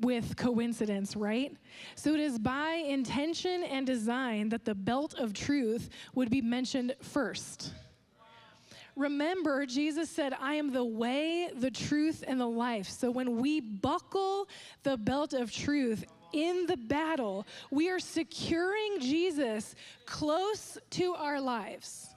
with 0.00 0.36
coincidence, 0.36 1.16
right? 1.16 1.56
So 1.94 2.14
it 2.14 2.20
is 2.20 2.38
by 2.38 2.82
intention 2.86 3.62
and 3.64 3.86
design 3.86 4.48
that 4.50 4.64
the 4.64 4.74
belt 4.74 5.14
of 5.14 5.32
truth 5.32 5.88
would 6.14 6.30
be 6.30 6.40
mentioned 6.40 6.94
first. 7.00 7.72
Remember, 8.96 9.66
Jesus 9.66 10.08
said, 10.08 10.34
I 10.40 10.54
am 10.54 10.72
the 10.72 10.84
way, 10.84 11.50
the 11.56 11.70
truth, 11.70 12.22
and 12.26 12.40
the 12.40 12.46
life. 12.46 12.88
So 12.88 13.10
when 13.10 13.40
we 13.40 13.60
buckle 13.60 14.48
the 14.84 14.96
belt 14.96 15.32
of 15.32 15.50
truth 15.50 16.04
in 16.32 16.66
the 16.66 16.76
battle, 16.76 17.46
we 17.70 17.90
are 17.90 17.98
securing 17.98 19.00
Jesus 19.00 19.74
close 20.06 20.78
to 20.90 21.14
our 21.14 21.40
lives. 21.40 22.13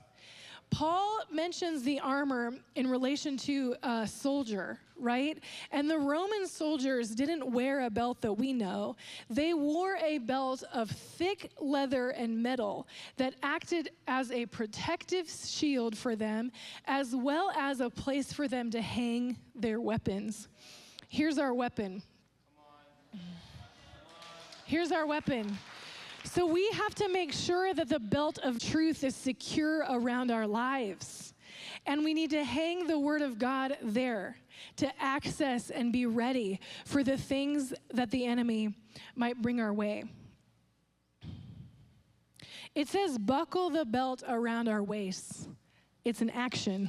Paul 0.70 1.22
mentions 1.32 1.84
the 1.84 2.00
armor 2.00 2.54
in 2.76 2.88
relation 2.88 3.38
to 3.38 3.76
a 3.84 4.06
soldier, 4.06 4.80
right? 5.00 5.42
And 5.72 5.90
the 5.90 5.98
Roman 5.98 6.46
soldiers 6.46 7.10
didn't 7.12 7.52
wear 7.52 7.82
a 7.86 7.90
belt 7.90 8.22
that 8.22 8.34
we 8.34 8.54
know. 8.54 8.96
They 9.30 9.54
wore 9.54 9.98
a 10.04 10.18
belt 10.20 10.64
of 10.74 10.90
thick 10.92 11.52
leather 11.60 12.10
and 12.10 12.44
metal 12.44 12.88
that 13.16 13.36
acted 13.42 13.90
as 14.08 14.32
a 14.32 14.46
protective 14.46 15.30
shield 15.30 15.98
for 15.98 16.16
them, 16.16 16.52
as 16.86 17.16
well 17.16 17.52
as 17.58 17.80
a 17.80 17.90
place 17.90 18.32
for 18.34 18.48
them 18.48 18.70
to 18.72 18.82
hang 18.82 19.38
their 19.56 19.82
weapons. 19.82 20.48
Here's 21.08 21.38
our 21.38 21.54
weapon. 21.54 22.04
Here's 24.66 24.92
our 24.92 25.08
weapon. 25.08 25.58
So 26.38 26.46
we 26.46 26.70
have 26.70 26.94
to 26.94 27.10
make 27.10 27.34
sure 27.34 27.74
that 27.74 27.90
the 27.90 28.00
belt 28.00 28.38
of 28.44 28.60
truth 28.60 29.04
is 29.04 29.16
secure 29.16 29.80
around 29.90 30.30
our 30.30 30.46
lives. 30.46 31.34
And 31.88 32.04
we 32.04 32.14
need 32.14 32.30
to 32.30 32.44
hang 32.44 32.86
the 32.86 33.00
word 33.00 33.24
of 33.24 33.40
God 33.40 33.76
there 33.82 34.38
to 34.76 34.88
access 35.02 35.72
and 35.72 35.92
be 35.92 36.06
ready 36.06 36.60
for 36.86 37.04
the 37.04 37.18
things 37.18 37.74
that 37.92 38.12
the 38.12 38.24
enemy 38.24 38.76
might 39.16 39.42
bring 39.42 39.60
our 39.60 39.74
way. 39.74 40.04
It 42.76 42.88
says, 42.88 43.18
buckle 43.18 43.72
the 43.72 43.84
belt 43.84 44.22
around 44.30 44.68
our 44.68 44.84
waists. 44.84 45.48
It's 46.06 46.22
an 46.22 46.30
action. 46.30 46.88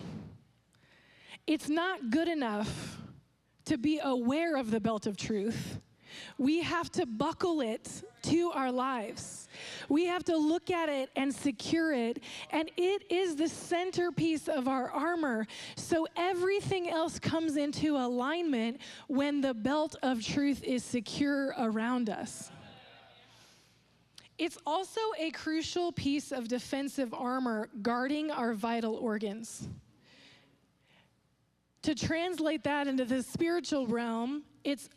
It's 1.47 1.71
not 1.71 2.11
good 2.11 2.29
enough 2.29 2.99
to 3.65 3.79
be 3.79 3.99
aware 4.05 4.59
of 4.59 4.71
the 4.71 4.79
belt 4.79 5.07
of 5.07 5.17
truth. 5.17 5.81
We 6.37 6.63
have 6.63 6.91
to 6.93 7.07
buckle 7.07 7.63
it 7.63 8.03
to 8.31 8.51
our 8.53 8.71
lives. 8.73 9.49
We 9.89 10.07
have 10.07 10.25
to 10.25 10.37
look 10.37 10.71
at 10.71 10.89
it 10.89 11.11
and 11.17 11.35
secure 11.35 11.93
it. 11.93 12.23
And 12.51 12.71
it 12.77 13.11
is 13.11 13.37
the 13.37 13.49
centerpiece 13.49 14.49
of 14.49 14.69
our 14.69 14.91
armor. 14.91 15.47
So 15.77 16.07
everything 16.17 16.91
else 16.91 17.19
comes 17.19 17.57
into 17.57 17.97
alignment 17.97 18.81
when 19.07 19.41
the 19.41 19.55
belt 19.55 19.97
of 20.03 20.23
truth 20.23 20.63
is 20.63 20.85
secure 20.85 21.55
around 21.59 22.11
us. 22.11 22.51
It's 24.39 24.59
also 24.65 25.01
a 25.19 25.31
crucial 25.33 25.91
piece 25.91 26.31
of 26.31 26.47
defensive 26.47 27.13
armor 27.13 27.69
guarding 27.83 28.31
our 28.31 28.55
vital 28.55 28.95
organs. 28.95 29.69
To 31.83 31.95
translate 31.95 32.63
that 32.65 32.87
into 32.87 33.05
the 33.05 33.23
spiritual 33.23 33.87
realm, 33.87 34.45
it's 34.63 34.89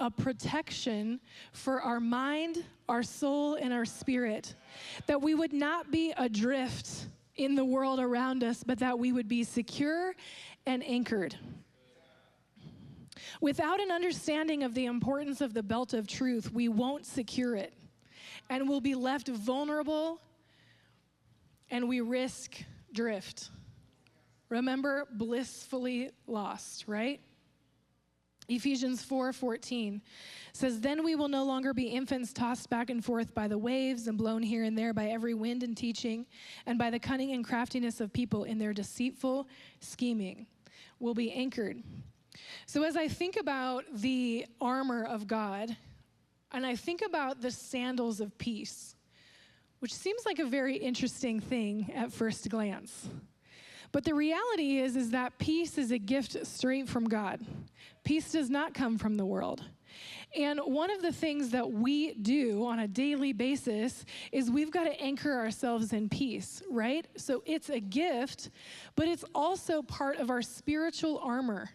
a 0.00 0.10
protection 0.10 1.20
for 1.52 1.80
our 1.80 2.00
mind, 2.00 2.64
our 2.88 3.02
soul, 3.02 3.54
and 3.54 3.72
our 3.72 3.84
spirit. 3.84 4.54
That 5.06 5.22
we 5.22 5.34
would 5.34 5.52
not 5.52 5.92
be 5.92 6.12
adrift 6.16 7.06
in 7.36 7.54
the 7.54 7.64
world 7.64 8.00
around 8.00 8.42
us, 8.42 8.64
but 8.64 8.78
that 8.80 8.98
we 8.98 9.12
would 9.12 9.28
be 9.28 9.44
secure 9.44 10.14
and 10.66 10.82
anchored. 10.84 11.36
Without 13.40 13.80
an 13.80 13.90
understanding 13.90 14.62
of 14.64 14.74
the 14.74 14.86
importance 14.86 15.40
of 15.40 15.54
the 15.54 15.62
belt 15.62 15.94
of 15.94 16.06
truth, 16.06 16.52
we 16.52 16.68
won't 16.68 17.06
secure 17.06 17.54
it 17.54 17.72
and 18.50 18.68
we'll 18.68 18.80
be 18.80 18.94
left 18.94 19.28
vulnerable 19.28 20.20
and 21.70 21.88
we 21.88 22.00
risk 22.00 22.62
drift. 22.92 23.48
Remember, 24.48 25.06
blissfully 25.12 26.10
lost, 26.26 26.84
right? 26.88 27.20
Ephesians 28.48 29.04
4:14 29.04 30.02
says, 30.52 30.80
"Then 30.80 31.04
we 31.04 31.14
will 31.14 31.28
no 31.28 31.44
longer 31.44 31.72
be 31.72 31.88
infants 31.88 32.32
tossed 32.32 32.68
back 32.68 32.90
and 32.90 33.04
forth 33.04 33.32
by 33.32 33.46
the 33.46 33.58
waves 33.58 34.08
and 34.08 34.18
blown 34.18 34.42
here 34.42 34.64
and 34.64 34.76
there 34.76 34.92
by 34.92 35.08
every 35.08 35.34
wind 35.34 35.62
and 35.62 35.76
teaching, 35.76 36.26
and 36.66 36.78
by 36.78 36.90
the 36.90 36.98
cunning 36.98 37.32
and 37.32 37.44
craftiness 37.44 38.00
of 38.00 38.12
people 38.12 38.44
in 38.44 38.58
their 38.58 38.72
deceitful 38.72 39.48
scheming. 39.80 40.46
We'll 40.98 41.14
be 41.14 41.30
anchored." 41.30 41.82
So 42.66 42.82
as 42.82 42.96
I 42.96 43.08
think 43.08 43.36
about 43.36 43.84
the 43.92 44.46
armor 44.60 45.04
of 45.04 45.26
God, 45.26 45.76
and 46.52 46.66
I 46.66 46.74
think 46.74 47.02
about 47.02 47.40
the 47.40 47.50
sandals 47.50 48.20
of 48.20 48.36
peace, 48.38 48.96
which 49.78 49.94
seems 49.94 50.26
like 50.26 50.38
a 50.38 50.46
very 50.46 50.76
interesting 50.76 51.38
thing 51.40 51.92
at 51.92 52.12
first 52.12 52.48
glance. 52.48 53.08
But 53.92 54.04
the 54.04 54.14
reality 54.14 54.78
is 54.78 54.96
is 54.96 55.10
that 55.10 55.38
peace 55.38 55.78
is 55.78 55.90
a 55.90 55.98
gift 55.98 56.46
straight 56.46 56.88
from 56.88 57.08
God. 57.08 57.40
Peace 58.04 58.32
does 58.32 58.48
not 58.48 58.74
come 58.74 58.98
from 58.98 59.16
the 59.16 59.26
world. 59.26 59.64
And 60.36 60.60
one 60.60 60.90
of 60.90 61.02
the 61.02 61.12
things 61.12 61.50
that 61.50 61.70
we 61.70 62.14
do 62.14 62.64
on 62.64 62.78
a 62.78 62.88
daily 62.88 63.32
basis 63.32 64.04
is 64.30 64.50
we've 64.50 64.70
got 64.70 64.84
to 64.84 65.00
anchor 65.00 65.32
ourselves 65.32 65.92
in 65.92 66.08
peace, 66.08 66.62
right? 66.70 67.04
So 67.16 67.42
it's 67.46 67.68
a 67.68 67.80
gift, 67.80 68.50
but 68.94 69.08
it's 69.08 69.24
also 69.34 69.82
part 69.82 70.18
of 70.18 70.30
our 70.30 70.42
spiritual 70.42 71.18
armor. 71.18 71.70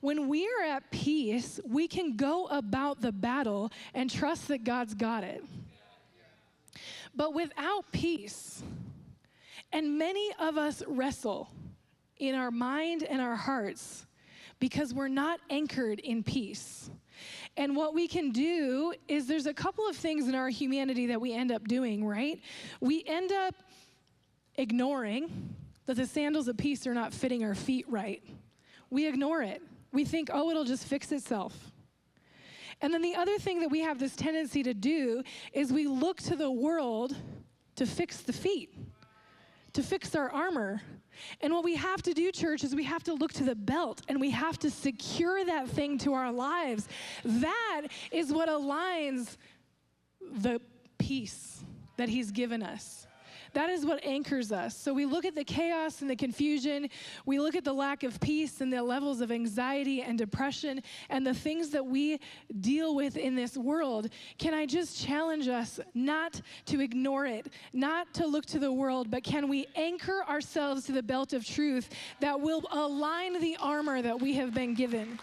When 0.00 0.28
we 0.28 0.46
are 0.46 0.64
at 0.64 0.88
peace, 0.90 1.58
we 1.64 1.88
can 1.88 2.16
go 2.16 2.46
about 2.46 3.00
the 3.00 3.12
battle 3.12 3.72
and 3.92 4.08
trust 4.08 4.48
that 4.48 4.62
God's 4.62 4.94
got 4.94 5.24
it. 5.24 5.44
But 7.14 7.34
without 7.34 7.90
peace, 7.92 8.62
and 9.76 9.98
many 9.98 10.30
of 10.38 10.56
us 10.56 10.82
wrestle 10.86 11.50
in 12.16 12.34
our 12.34 12.50
mind 12.50 13.02
and 13.02 13.20
our 13.20 13.36
hearts 13.36 14.06
because 14.58 14.94
we're 14.94 15.06
not 15.06 15.38
anchored 15.50 16.00
in 16.00 16.22
peace. 16.22 16.90
And 17.58 17.76
what 17.76 17.92
we 17.92 18.08
can 18.08 18.30
do 18.30 18.94
is 19.06 19.26
there's 19.26 19.44
a 19.44 19.52
couple 19.52 19.86
of 19.86 19.94
things 19.94 20.28
in 20.28 20.34
our 20.34 20.48
humanity 20.48 21.08
that 21.08 21.20
we 21.20 21.34
end 21.34 21.52
up 21.52 21.68
doing, 21.68 22.06
right? 22.06 22.40
We 22.80 23.04
end 23.06 23.32
up 23.32 23.54
ignoring 24.54 25.54
that 25.84 25.96
the 25.96 26.06
sandals 26.06 26.48
of 26.48 26.56
peace 26.56 26.86
are 26.86 26.94
not 26.94 27.12
fitting 27.12 27.44
our 27.44 27.54
feet 27.54 27.84
right. 27.86 28.22
We 28.88 29.06
ignore 29.06 29.42
it. 29.42 29.60
We 29.92 30.06
think, 30.06 30.30
oh, 30.32 30.48
it'll 30.48 30.64
just 30.64 30.86
fix 30.86 31.12
itself. 31.12 31.54
And 32.80 32.94
then 32.94 33.02
the 33.02 33.14
other 33.14 33.36
thing 33.36 33.60
that 33.60 33.70
we 33.70 33.80
have 33.80 33.98
this 33.98 34.16
tendency 34.16 34.62
to 34.62 34.72
do 34.72 35.22
is 35.52 35.70
we 35.70 35.86
look 35.86 36.22
to 36.22 36.34
the 36.34 36.50
world 36.50 37.14
to 37.74 37.84
fix 37.84 38.22
the 38.22 38.32
feet, 38.32 38.74
to 39.76 39.82
fix 39.82 40.14
our 40.14 40.30
armor. 40.30 40.80
And 41.42 41.52
what 41.52 41.62
we 41.62 41.76
have 41.76 42.02
to 42.02 42.14
do, 42.14 42.32
church, 42.32 42.64
is 42.64 42.74
we 42.74 42.84
have 42.84 43.04
to 43.04 43.14
look 43.14 43.32
to 43.34 43.44
the 43.44 43.54
belt 43.54 44.00
and 44.08 44.18
we 44.20 44.30
have 44.30 44.58
to 44.60 44.70
secure 44.70 45.44
that 45.44 45.68
thing 45.68 45.98
to 45.98 46.14
our 46.14 46.32
lives. 46.32 46.88
That 47.24 47.82
is 48.10 48.32
what 48.32 48.48
aligns 48.48 49.36
the 50.20 50.60
peace 50.98 51.62
that 51.98 52.08
He's 52.08 52.30
given 52.30 52.62
us. 52.62 53.05
That 53.56 53.70
is 53.70 53.86
what 53.86 54.04
anchors 54.04 54.52
us. 54.52 54.76
So 54.76 54.92
we 54.92 55.06
look 55.06 55.24
at 55.24 55.34
the 55.34 55.42
chaos 55.42 56.02
and 56.02 56.10
the 56.10 56.14
confusion. 56.14 56.90
We 57.24 57.40
look 57.40 57.56
at 57.56 57.64
the 57.64 57.72
lack 57.72 58.02
of 58.02 58.20
peace 58.20 58.60
and 58.60 58.70
the 58.70 58.82
levels 58.82 59.22
of 59.22 59.32
anxiety 59.32 60.02
and 60.02 60.18
depression 60.18 60.82
and 61.08 61.26
the 61.26 61.32
things 61.32 61.70
that 61.70 61.86
we 61.86 62.20
deal 62.60 62.94
with 62.94 63.16
in 63.16 63.34
this 63.34 63.56
world. 63.56 64.10
Can 64.36 64.52
I 64.52 64.66
just 64.66 65.02
challenge 65.02 65.48
us 65.48 65.80
not 65.94 66.38
to 66.66 66.82
ignore 66.82 67.24
it, 67.24 67.46
not 67.72 68.12
to 68.12 68.26
look 68.26 68.44
to 68.44 68.58
the 68.58 68.70
world, 68.70 69.10
but 69.10 69.24
can 69.24 69.48
we 69.48 69.66
anchor 69.74 70.22
ourselves 70.28 70.84
to 70.84 70.92
the 70.92 71.02
belt 71.02 71.32
of 71.32 71.42
truth 71.42 71.88
that 72.20 72.38
will 72.38 72.62
align 72.72 73.40
the 73.40 73.56
armor 73.58 74.02
that 74.02 74.20
we 74.20 74.34
have 74.34 74.52
been 74.52 74.74
given? 74.74 75.18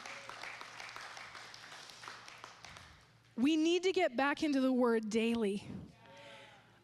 We 3.38 3.58
need 3.58 3.84
to 3.84 3.92
get 3.92 4.18
back 4.18 4.42
into 4.42 4.60
the 4.60 4.74
word 4.74 5.12
daily. 5.12 5.68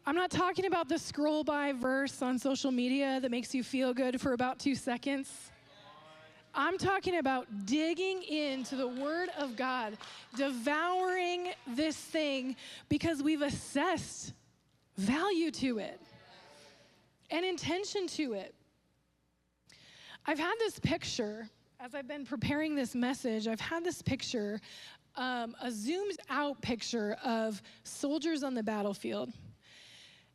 I'm 0.06 0.16
not 0.16 0.30
talking 0.30 0.64
about 0.64 0.88
the 0.88 0.98
scroll 0.98 1.44
by 1.44 1.72
verse 1.72 2.22
on 2.22 2.38
social 2.38 2.70
media 2.70 3.20
that 3.20 3.30
makes 3.30 3.54
you 3.54 3.62
feel 3.62 3.92
good 3.92 4.18
for 4.18 4.32
about 4.32 4.58
two 4.58 4.74
seconds. 4.74 5.50
I'm 6.54 6.78
talking 6.78 7.18
about 7.18 7.46
digging 7.66 8.22
into 8.22 8.76
the 8.76 8.88
Word 8.88 9.28
of 9.38 9.56
God, 9.56 9.98
devouring 10.36 11.50
this 11.66 11.96
thing 11.96 12.56
because 12.88 13.22
we've 13.22 13.42
assessed 13.42 14.32
value 14.96 15.50
to 15.52 15.78
it 15.78 16.00
and 17.30 17.44
intention 17.44 18.06
to 18.08 18.32
it. 18.32 18.54
I've 20.26 20.38
had 20.38 20.54
this 20.58 20.78
picture, 20.78 21.48
as 21.78 21.94
I've 21.94 22.08
been 22.08 22.24
preparing 22.24 22.74
this 22.74 22.94
message, 22.94 23.46
I've 23.46 23.60
had 23.60 23.84
this 23.84 24.00
picture, 24.02 24.60
um, 25.14 25.54
a 25.62 25.70
zoomed 25.70 26.18
out 26.30 26.60
picture 26.62 27.16
of 27.22 27.62
soldiers 27.84 28.42
on 28.42 28.54
the 28.54 28.62
battlefield 28.62 29.30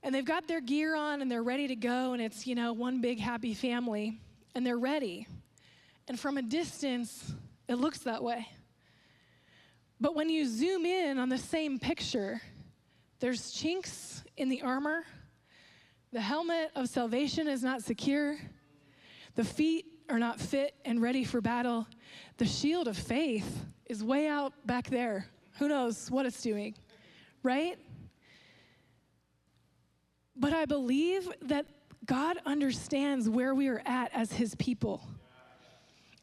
and 0.06 0.14
they've 0.14 0.24
got 0.24 0.48
their 0.48 0.62
gear 0.62 0.96
on 0.96 1.24
and 1.24 1.32
they're 1.32 1.42
ready 1.42 1.68
to 1.68 1.76
go, 1.76 2.14
and 2.14 2.22
it's, 2.22 2.46
you 2.46 2.54
know, 2.54 2.74
one 2.74 3.02
big 3.02 3.20
happy 3.20 3.56
family, 3.56 4.20
and 4.54 4.64
they're 4.64 4.78
ready. 4.78 5.28
And 6.08 6.20
from 6.20 6.38
a 6.38 6.44
distance, 6.44 7.34
it 7.68 7.76
looks 7.76 7.98
that 8.00 8.24
way. 8.24 8.48
But 10.00 10.16
when 10.16 10.30
you 10.30 10.48
zoom 10.48 10.86
in 10.86 11.18
on 11.18 11.30
the 11.30 11.40
same 11.40 11.80
picture, 11.80 12.40
there's 13.20 13.52
chinks 13.52 14.24
in 14.38 14.48
the 14.48 14.62
armor. 14.62 15.06
The 16.14 16.22
helmet 16.22 16.70
of 16.76 16.88
salvation 16.88 17.48
is 17.48 17.64
not 17.64 17.82
secure. 17.82 18.38
The 19.34 19.44
feet 19.44 19.86
are 20.08 20.20
not 20.20 20.40
fit 20.40 20.76
and 20.86 21.02
ready 21.02 21.24
for 21.24 21.42
battle. 21.42 21.88
The 22.38 22.46
shield 22.46 22.88
of 22.88 22.96
faith 22.96 23.66
is 23.88 24.04
way 24.04 24.28
out 24.28 24.54
back 24.68 24.88
there. 24.92 25.30
Who 25.58 25.68
knows 25.68 26.12
what 26.12 26.28
it's 26.28 26.44
doing, 26.44 26.76
right? 27.42 27.80
But 30.36 30.54
I 30.54 30.66
believe 30.66 31.30
that 31.44 31.66
God 32.06 32.38
understands 32.46 33.30
where 33.30 33.56
we 33.56 33.68
are 33.68 33.82
at 33.86 34.12
as 34.14 34.32
his 34.32 34.56
people. 34.56 35.02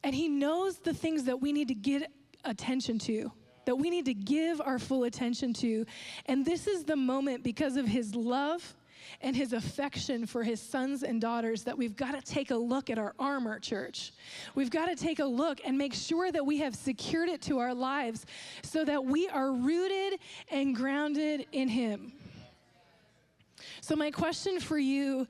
And 0.04 0.14
he 0.14 0.28
knows 0.28 0.78
the 0.78 0.94
things 0.94 1.24
that 1.24 1.40
we 1.40 1.52
need 1.52 1.68
to 1.68 1.74
get 1.74 2.10
attention 2.44 2.98
to, 3.00 3.32
that 3.66 3.76
we 3.76 3.88
need 3.88 4.04
to 4.06 4.14
give 4.14 4.60
our 4.60 4.78
full 4.78 5.04
attention 5.04 5.52
to. 5.54 5.86
And 6.26 6.44
this 6.44 6.66
is 6.66 6.84
the 6.84 6.96
moment 6.96 7.42
because 7.42 7.76
of 7.76 7.86
his 7.86 8.14
love 8.14 8.74
and 9.20 9.34
his 9.34 9.52
affection 9.52 10.26
for 10.26 10.42
his 10.42 10.60
sons 10.60 11.02
and 11.02 11.20
daughters 11.20 11.64
that 11.64 11.76
we've 11.76 11.96
got 11.96 12.12
to 12.12 12.20
take 12.20 12.50
a 12.50 12.56
look 12.56 12.90
at 12.90 12.98
our 12.98 13.14
armor, 13.18 13.58
church. 13.58 14.12
We've 14.54 14.70
got 14.70 14.86
to 14.86 14.96
take 14.96 15.18
a 15.18 15.24
look 15.24 15.60
and 15.64 15.76
make 15.76 15.94
sure 15.94 16.30
that 16.30 16.44
we 16.44 16.58
have 16.58 16.74
secured 16.74 17.28
it 17.28 17.42
to 17.42 17.58
our 17.58 17.74
lives 17.74 18.26
so 18.62 18.84
that 18.84 19.04
we 19.04 19.28
are 19.28 19.52
rooted 19.52 20.20
and 20.50 20.74
grounded 20.74 21.46
in 21.52 21.68
him. 21.68 22.12
So, 23.80 23.96
my 23.96 24.10
question 24.10 24.60
for 24.60 24.78
you 24.78 25.26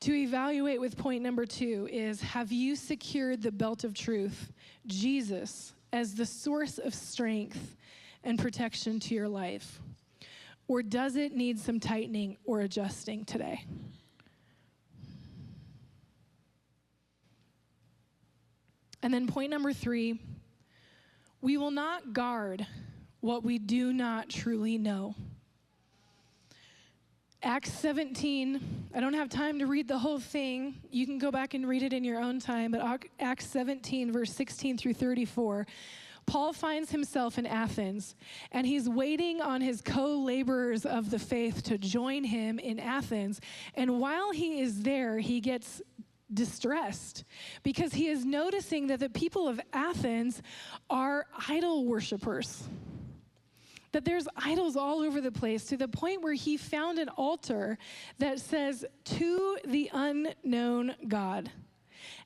to 0.00 0.14
evaluate 0.14 0.80
with 0.80 0.96
point 0.96 1.22
number 1.22 1.46
two 1.46 1.88
is 1.90 2.20
Have 2.20 2.52
you 2.52 2.76
secured 2.76 3.42
the 3.42 3.52
belt 3.52 3.84
of 3.84 3.94
truth, 3.94 4.52
Jesus, 4.86 5.72
as 5.92 6.14
the 6.14 6.26
source 6.26 6.78
of 6.78 6.94
strength 6.94 7.76
and 8.24 8.38
protection 8.38 9.00
to 9.00 9.14
your 9.14 9.28
life? 9.28 9.80
Or 10.68 10.82
does 10.82 11.16
it 11.16 11.32
need 11.32 11.58
some 11.58 11.78
tightening 11.78 12.36
or 12.44 12.60
adjusting 12.60 13.24
today? 13.24 13.64
And 19.02 19.14
then 19.14 19.28
point 19.28 19.50
number 19.50 19.72
three 19.72 20.18
we 21.40 21.56
will 21.58 21.70
not 21.70 22.12
guard 22.12 22.66
what 23.20 23.44
we 23.44 23.58
do 23.58 23.92
not 23.92 24.28
truly 24.28 24.78
know. 24.78 25.14
Acts 27.46 27.72
17, 27.74 28.88
I 28.92 28.98
don't 28.98 29.14
have 29.14 29.28
time 29.28 29.60
to 29.60 29.68
read 29.68 29.86
the 29.86 29.96
whole 29.96 30.18
thing. 30.18 30.74
You 30.90 31.06
can 31.06 31.16
go 31.16 31.30
back 31.30 31.54
and 31.54 31.64
read 31.64 31.84
it 31.84 31.92
in 31.92 32.02
your 32.02 32.18
own 32.18 32.40
time, 32.40 32.72
but 32.72 33.04
Acts 33.20 33.46
17, 33.46 34.10
verse 34.10 34.32
16 34.32 34.76
through 34.76 34.94
34. 34.94 35.64
Paul 36.26 36.52
finds 36.52 36.90
himself 36.90 37.38
in 37.38 37.46
Athens 37.46 38.16
and 38.50 38.66
he's 38.66 38.88
waiting 38.88 39.40
on 39.40 39.60
his 39.60 39.80
co 39.80 40.18
laborers 40.18 40.84
of 40.84 41.08
the 41.12 41.20
faith 41.20 41.62
to 41.62 41.78
join 41.78 42.24
him 42.24 42.58
in 42.58 42.80
Athens. 42.80 43.40
And 43.76 44.00
while 44.00 44.32
he 44.32 44.60
is 44.60 44.82
there, 44.82 45.20
he 45.20 45.40
gets 45.40 45.80
distressed 46.34 47.22
because 47.62 47.92
he 47.92 48.08
is 48.08 48.24
noticing 48.24 48.88
that 48.88 48.98
the 48.98 49.08
people 49.08 49.46
of 49.46 49.60
Athens 49.72 50.42
are 50.90 51.26
idol 51.48 51.84
worshippers 51.84 52.64
that 53.96 54.04
there's 54.04 54.28
idols 54.36 54.76
all 54.76 55.00
over 55.00 55.22
the 55.22 55.32
place 55.32 55.64
to 55.64 55.74
the 55.74 55.88
point 55.88 56.20
where 56.20 56.34
he 56.34 56.58
found 56.58 56.98
an 56.98 57.08
altar 57.08 57.78
that 58.18 58.38
says, 58.38 58.84
To 59.04 59.56
the 59.64 59.90
unknown 59.94 60.94
God. 61.08 61.50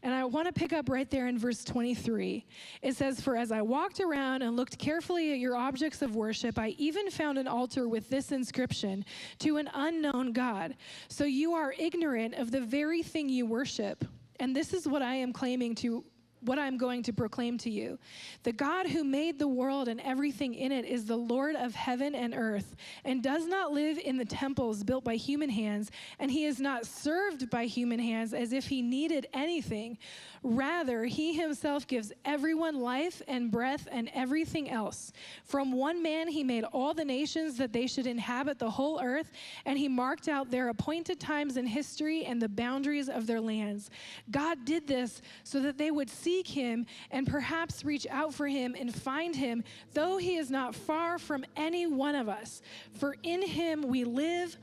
And 0.03 0.13
I 0.13 0.25
want 0.25 0.49
to 0.49 0.53
pick 0.53 0.73
up 0.73 0.89
right 0.89 1.09
there 1.09 1.29
in 1.29 1.39
verse 1.39 1.63
23. 1.63 2.45
It 2.83 2.97
says, 2.97 3.21
For 3.21 3.37
as 3.37 3.53
I 3.53 3.63
walked 3.63 4.01
around 4.01 4.43
and 4.43 4.57
looked 4.57 4.79
carefully 4.79 5.31
at 5.31 5.39
your 5.39 5.55
objects 5.55 6.03
of 6.03 6.17
worship, 6.17 6.59
I 6.59 6.71
even 6.71 7.09
found 7.09 7.39
an 7.39 7.47
altar 7.47 7.87
with 7.87 8.11
this 8.11 8.33
inscription 8.33 9.05
To 9.39 9.59
an 9.59 9.71
unknown 9.73 10.33
God. 10.33 10.75
So 11.07 11.23
you 11.23 11.53
are 11.53 11.73
ignorant 11.79 12.35
of 12.35 12.51
the 12.51 12.61
very 12.61 13.05
thing 13.05 13.29
you 13.29 13.47
worship. 13.47 14.05
And 14.41 14.57
this 14.57 14.75
is 14.75 14.89
what 14.89 15.03
I 15.03 15.15
am 15.15 15.33
claiming 15.33 15.77
to 15.77 16.03
what 16.41 16.59
I'm 16.59 16.77
going 16.77 17.03
to 17.05 17.13
proclaim 17.13 17.59
to 17.59 17.71
you. 17.71 17.99
The 18.43 18.53
God 18.53 18.87
who 18.87 19.05
made 19.05 19.39
the 19.39 19.49
world 19.49 19.89
and 19.89 20.01
everything 20.01 20.55
in 20.55 20.73
it 20.73 20.85
is 20.85 21.05
the 21.05 21.17
Lord 21.17 21.57
of 21.57 21.75
heaven 21.75 22.15
and 22.15 22.35
earth, 22.35 22.77
and 23.05 23.23
does 23.23 23.47
not 23.47 23.73
live 23.73 23.99
in 23.99 24.17
the 24.17 24.25
temples 24.25 24.83
built 24.83 25.05
by 25.05 25.17
human 25.17 25.51
hands, 25.51 25.91
and 26.19 26.31
he 26.31 26.45
is 26.45 26.61
not 26.61 26.87
served 26.87 27.51
by 27.51 27.65
human 27.67 27.99
hands 27.99 28.33
as 28.33 28.53
if 28.53 28.67
he 28.67 28.83
needed 28.83 29.27
anything. 29.35 29.99
Rather, 30.43 31.05
he 31.05 31.35
himself 31.35 31.87
gives 31.87 32.13
everyone 32.25 32.81
life 32.81 33.21
and 33.29 33.51
breath 33.51 33.87
and 33.91 34.11
everything 34.15 34.71
else. 34.71 35.13
From 35.45 35.73
one 35.73 36.03
man, 36.03 36.29
he 36.29 36.43
made 36.43 36.65
all 36.65 36.95
the 36.95 37.05
nations 37.05 37.59
that 37.59 37.73
they 37.73 37.87
should 37.87 38.07
inhabit 38.07 38.59
the 38.59 38.71
whole 38.71 39.01
earth, 39.03 39.31
and 39.67 39.79
he 39.79 39.89
marked 39.89 40.29
out 40.29 40.51
their 40.51 40.71
appointed 40.71 41.21
times 41.21 41.59
in 41.59 41.67
history 41.67 42.25
and 42.25 42.41
the 42.41 42.49
boundaries 42.49 43.09
of 43.11 43.27
their 43.27 43.41
lands. 43.41 43.91
God 44.31 44.65
did 44.65 44.87
this 44.87 45.21
so 45.45 45.61
that 45.61 45.77
they 45.77 45.91
would 45.91 46.09
seek 46.31 46.47
him 46.47 46.87
and 47.11 47.27
perhaps 47.27 47.85
reach 47.85 48.07
out 48.09 48.33
for 48.33 48.47
him 48.47 48.77
and 48.79 48.95
find 48.95 49.35
him, 49.35 49.65
though 49.95 50.17
he 50.17 50.37
is 50.37 50.49
not 50.49 50.77
far 50.77 51.19
from 51.19 51.45
any 51.57 51.89
one 51.89 52.15
of 52.15 52.29
us. 52.29 52.63
For 52.93 53.17
in 53.25 53.43
him 53.43 53.83
we 53.83 54.05
live 54.05 54.57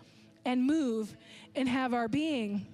and 0.46 0.66
move 0.66 1.14
and 1.56 1.68
have 1.68 1.94
our 1.94 2.08
being. 2.08 2.66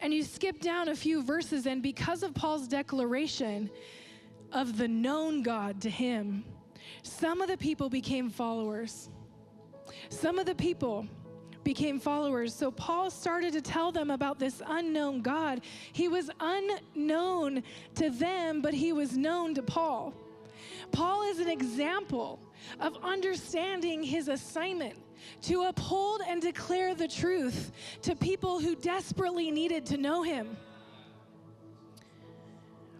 And 0.00 0.14
you 0.14 0.24
skip 0.24 0.60
down 0.60 0.88
a 0.88 0.96
few 0.96 1.22
verses, 1.22 1.66
and 1.66 1.82
because 1.82 2.22
of 2.22 2.32
Paul's 2.32 2.66
declaration 2.66 3.68
of 4.50 4.78
the 4.78 4.88
known 4.88 5.42
God 5.42 5.82
to 5.82 5.90
him, 5.90 6.44
some 7.02 7.42
of 7.42 7.48
the 7.48 7.58
people 7.58 7.90
became 7.90 8.30
followers. 8.30 9.10
Some 10.08 10.38
of 10.38 10.46
the 10.46 10.54
people 10.54 11.06
became 11.64 12.00
followers. 12.00 12.54
So 12.54 12.70
Paul 12.70 13.10
started 13.10 13.52
to 13.52 13.60
tell 13.60 13.92
them 13.92 14.10
about 14.10 14.38
this 14.38 14.62
unknown 14.66 15.20
God. 15.20 15.60
He 15.92 16.08
was 16.08 16.30
unknown 16.40 17.62
to 17.96 18.10
them, 18.10 18.62
but 18.62 18.74
he 18.74 18.92
was 18.92 19.16
known 19.16 19.54
to 19.54 19.62
Paul. 19.62 20.14
Paul 20.92 21.22
is 21.30 21.38
an 21.38 21.48
example 21.48 22.40
of 22.80 22.96
understanding 23.02 24.02
his 24.02 24.28
assignment 24.28 24.96
to 25.42 25.64
uphold 25.64 26.22
and 26.26 26.40
declare 26.40 26.94
the 26.94 27.08
truth 27.08 27.72
to 28.02 28.16
people 28.16 28.58
who 28.58 28.74
desperately 28.74 29.50
needed 29.50 29.86
to 29.86 29.96
know 29.96 30.22
him. 30.22 30.56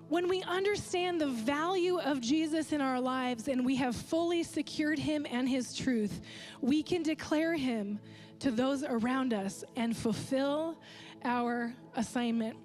When 0.09 0.29
we 0.29 0.43
understand 0.43 1.21
the 1.21 1.29
value 1.29 2.01
of 2.01 2.21
Jesus 2.21 2.73
in 2.73 2.81
our 2.81 3.01
lives 3.01 3.47
and 3.47 3.65
we 3.65 3.77
have 3.77 3.95
fully 3.95 4.43
secured 4.43 4.99
him 4.99 5.25
and 5.31 5.49
his 5.49 5.73
truth, 5.73 6.21
we 6.61 6.83
can 6.83 7.05
declare 7.05 7.55
him 7.55 8.01
to 8.41 8.51
those 8.51 8.83
around 8.83 9.33
us 9.33 9.65
and 9.77 9.97
fulfill 9.97 10.77
our 11.25 11.75
assignment. 11.97 12.57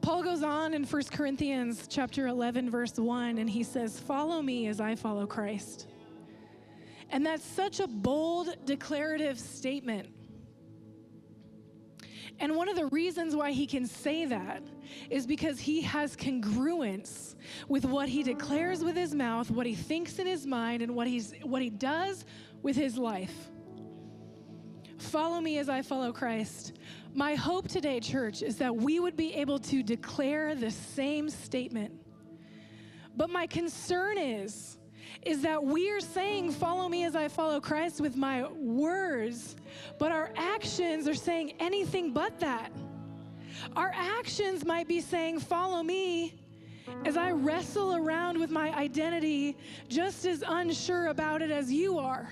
Paul 0.00 0.22
goes 0.22 0.42
on 0.42 0.72
in 0.72 0.84
1 0.84 1.02
Corinthians 1.10 1.86
chapter 1.88 2.26
11 2.28 2.70
verse 2.70 2.96
1 2.96 3.38
and 3.38 3.50
he 3.50 3.62
says, 3.62 3.98
"Follow 3.98 4.40
me 4.40 4.66
as 4.68 4.80
I 4.80 4.94
follow 4.94 5.26
Christ." 5.26 5.88
And 7.10 7.26
that's 7.26 7.44
such 7.44 7.80
a 7.80 7.86
bold 7.86 8.56
declarative 8.64 9.38
statement. 9.38 10.08
And 12.38 12.56
one 12.56 12.68
of 12.68 12.76
the 12.76 12.86
reasons 12.86 13.36
why 13.36 13.50
he 13.50 13.66
can 13.66 13.86
say 13.86 14.24
that 14.24 14.62
is 15.10 15.26
because 15.26 15.60
he 15.60 15.82
has 15.82 16.16
congruence 16.16 17.34
with 17.68 17.84
what 17.84 18.08
he 18.08 18.22
declares 18.22 18.82
with 18.82 18.96
his 18.96 19.14
mouth, 19.14 19.50
what 19.50 19.66
he 19.66 19.74
thinks 19.74 20.18
in 20.18 20.26
his 20.26 20.46
mind, 20.46 20.80
and 20.80 20.94
what, 20.94 21.06
he's, 21.06 21.34
what 21.42 21.60
he 21.60 21.68
does 21.68 22.24
with 22.62 22.76
his 22.76 22.96
life. 22.96 23.50
Follow 25.00 25.40
me 25.40 25.58
as 25.58 25.70
I 25.70 25.80
follow 25.80 26.12
Christ. 26.12 26.74
My 27.14 27.34
hope 27.34 27.68
today, 27.68 28.00
church, 28.00 28.42
is 28.42 28.56
that 28.58 28.74
we 28.74 29.00
would 29.00 29.16
be 29.16 29.34
able 29.34 29.58
to 29.60 29.82
declare 29.82 30.54
the 30.54 30.70
same 30.70 31.30
statement. 31.30 31.92
But 33.16 33.30
my 33.30 33.46
concern 33.46 34.18
is 34.18 34.76
is 35.22 35.42
that 35.42 35.62
we 35.62 35.90
are 35.90 36.00
saying, 36.00 36.52
Follow 36.52 36.88
me 36.88 37.04
as 37.04 37.16
I 37.16 37.28
follow 37.28 37.60
Christ 37.60 38.00
with 38.00 38.14
my 38.14 38.46
words, 38.48 39.56
but 39.98 40.12
our 40.12 40.30
actions 40.36 41.08
are 41.08 41.14
saying 41.14 41.54
anything 41.58 42.12
but 42.12 42.38
that. 42.40 42.70
Our 43.76 43.92
actions 43.94 44.64
might 44.64 44.86
be 44.86 45.00
saying, 45.00 45.40
Follow 45.40 45.82
me 45.82 46.40
as 47.04 47.16
I 47.16 47.32
wrestle 47.32 47.96
around 47.96 48.38
with 48.38 48.50
my 48.50 48.70
identity, 48.76 49.56
just 49.88 50.26
as 50.26 50.44
unsure 50.46 51.06
about 51.06 51.40
it 51.40 51.50
as 51.50 51.72
you 51.72 51.98
are. 51.98 52.30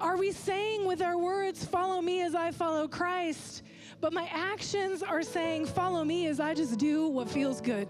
Are 0.00 0.16
we 0.16 0.30
saying 0.30 0.86
with 0.86 1.02
our 1.02 1.18
words, 1.18 1.64
Follow 1.64 2.00
me 2.00 2.22
as 2.22 2.34
I 2.34 2.52
follow 2.52 2.86
Christ, 2.86 3.62
but 4.00 4.12
my 4.12 4.28
actions 4.32 5.02
are 5.02 5.22
saying, 5.22 5.66
Follow 5.66 6.04
me 6.04 6.28
as 6.28 6.38
I 6.38 6.54
just 6.54 6.78
do 6.78 7.08
what 7.08 7.28
feels 7.28 7.60
good? 7.60 7.88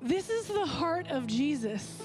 This 0.00 0.30
is 0.30 0.46
the 0.46 0.64
heart 0.64 1.10
of 1.10 1.26
Jesus. 1.26 2.00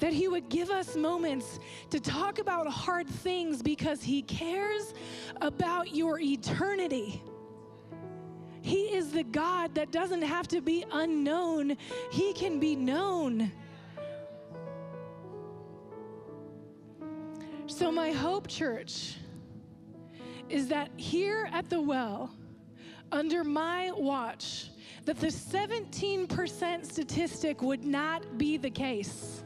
That 0.00 0.12
he 0.12 0.28
would 0.28 0.48
give 0.48 0.70
us 0.70 0.96
moments 0.96 1.58
to 1.90 2.00
talk 2.00 2.38
about 2.38 2.66
hard 2.66 3.06
things 3.06 3.62
because 3.62 4.02
he 4.02 4.22
cares 4.22 4.94
about 5.40 5.94
your 5.94 6.20
eternity. 6.20 7.22
He 8.62 8.84
is 8.94 9.12
the 9.12 9.24
God 9.24 9.74
that 9.74 9.90
doesn't 9.90 10.22
have 10.22 10.46
to 10.48 10.60
be 10.60 10.84
unknown, 10.92 11.76
he 12.10 12.34
can 12.34 12.60
be 12.60 12.76
known. 12.76 13.50
So, 17.80 17.90
my 17.90 18.12
hope, 18.12 18.46
church, 18.46 19.16
is 20.50 20.68
that 20.68 20.90
here 20.98 21.48
at 21.50 21.70
the 21.70 21.80
well, 21.80 22.30
under 23.10 23.42
my 23.42 23.90
watch, 23.92 24.68
that 25.06 25.18
the 25.18 25.28
17% 25.28 26.84
statistic 26.84 27.62
would 27.62 27.82
not 27.82 28.36
be 28.36 28.58
the 28.58 28.68
case. 28.68 29.44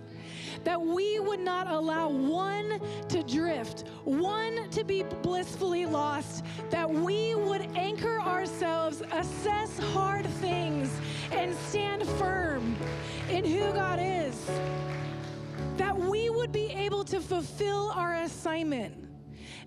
That 0.64 0.80
we 0.82 1.20
would 1.20 1.38
not 1.38 1.68
allow 1.68 2.08
one 2.08 2.80
to 3.08 3.22
drift, 3.22 3.86
one 4.02 4.68
to 4.70 4.82
be 4.82 5.04
blissfully 5.22 5.86
lost, 5.86 6.44
that 6.70 6.90
we 6.90 7.36
would 7.36 7.62
anchor 7.76 8.18
ourselves, 8.18 9.00
assess 9.12 9.78
hard 9.78 10.26
things, 10.26 10.90
and 11.30 11.54
stand 11.68 12.02
firm 12.18 12.74
in 13.30 13.44
who 13.44 13.72
God 13.74 14.00
is. 14.02 14.50
That 15.76 15.96
we 15.96 16.30
would 16.30 16.52
be 16.52 16.66
able 16.66 17.04
to 17.04 17.20
fulfill 17.20 17.90
our 17.94 18.14
assignment. 18.14 18.94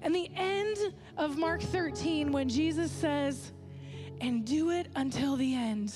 And 0.02 0.14
the 0.14 0.30
end 0.36 0.94
of 1.18 1.38
Mark 1.38 1.62
13, 1.62 2.32
when 2.32 2.48
Jesus 2.48 2.92
says, 2.92 3.52
and 4.22 4.46
do 4.46 4.72
it 4.72 4.88
until 4.96 5.36
the 5.36 5.54
end. 5.54 5.94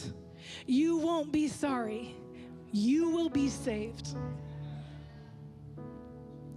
You 0.68 0.97
won't 0.97 1.32
be 1.32 1.47
sorry. 1.47 2.16
You 2.72 3.09
will 3.09 3.30
be 3.30 3.49
saved. 3.49 4.16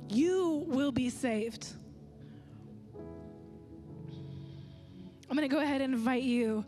You 0.09 0.65
will 0.67 0.93
be 0.93 1.11
saved. 1.11 1.69
I'm 5.29 5.37
going 5.37 5.49
to 5.49 5.55
go 5.55 5.63
ahead 5.63 5.81
and 5.81 5.95
invite 5.95 6.23
you 6.23 6.65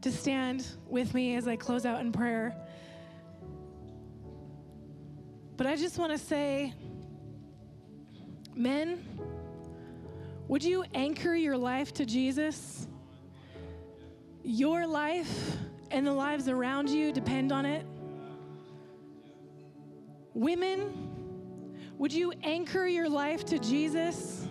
to 0.00 0.10
stand 0.10 0.66
with 0.88 1.14
me 1.14 1.36
as 1.36 1.46
I 1.46 1.56
close 1.56 1.84
out 1.84 2.00
in 2.00 2.10
prayer. 2.10 2.56
But 5.60 5.66
I 5.66 5.76
just 5.76 5.98
want 5.98 6.10
to 6.10 6.16
say, 6.16 6.72
men, 8.54 9.06
would 10.48 10.64
you 10.64 10.84
anchor 10.94 11.34
your 11.34 11.58
life 11.58 11.92
to 11.92 12.06
Jesus? 12.06 12.88
Your 14.42 14.86
life 14.86 15.58
and 15.90 16.06
the 16.06 16.14
lives 16.14 16.48
around 16.48 16.88
you 16.88 17.12
depend 17.12 17.52
on 17.52 17.66
it. 17.66 17.84
Women, 20.32 21.10
would 21.98 22.14
you 22.14 22.32
anchor 22.42 22.86
your 22.86 23.10
life 23.10 23.44
to 23.44 23.58
Jesus? 23.58 24.48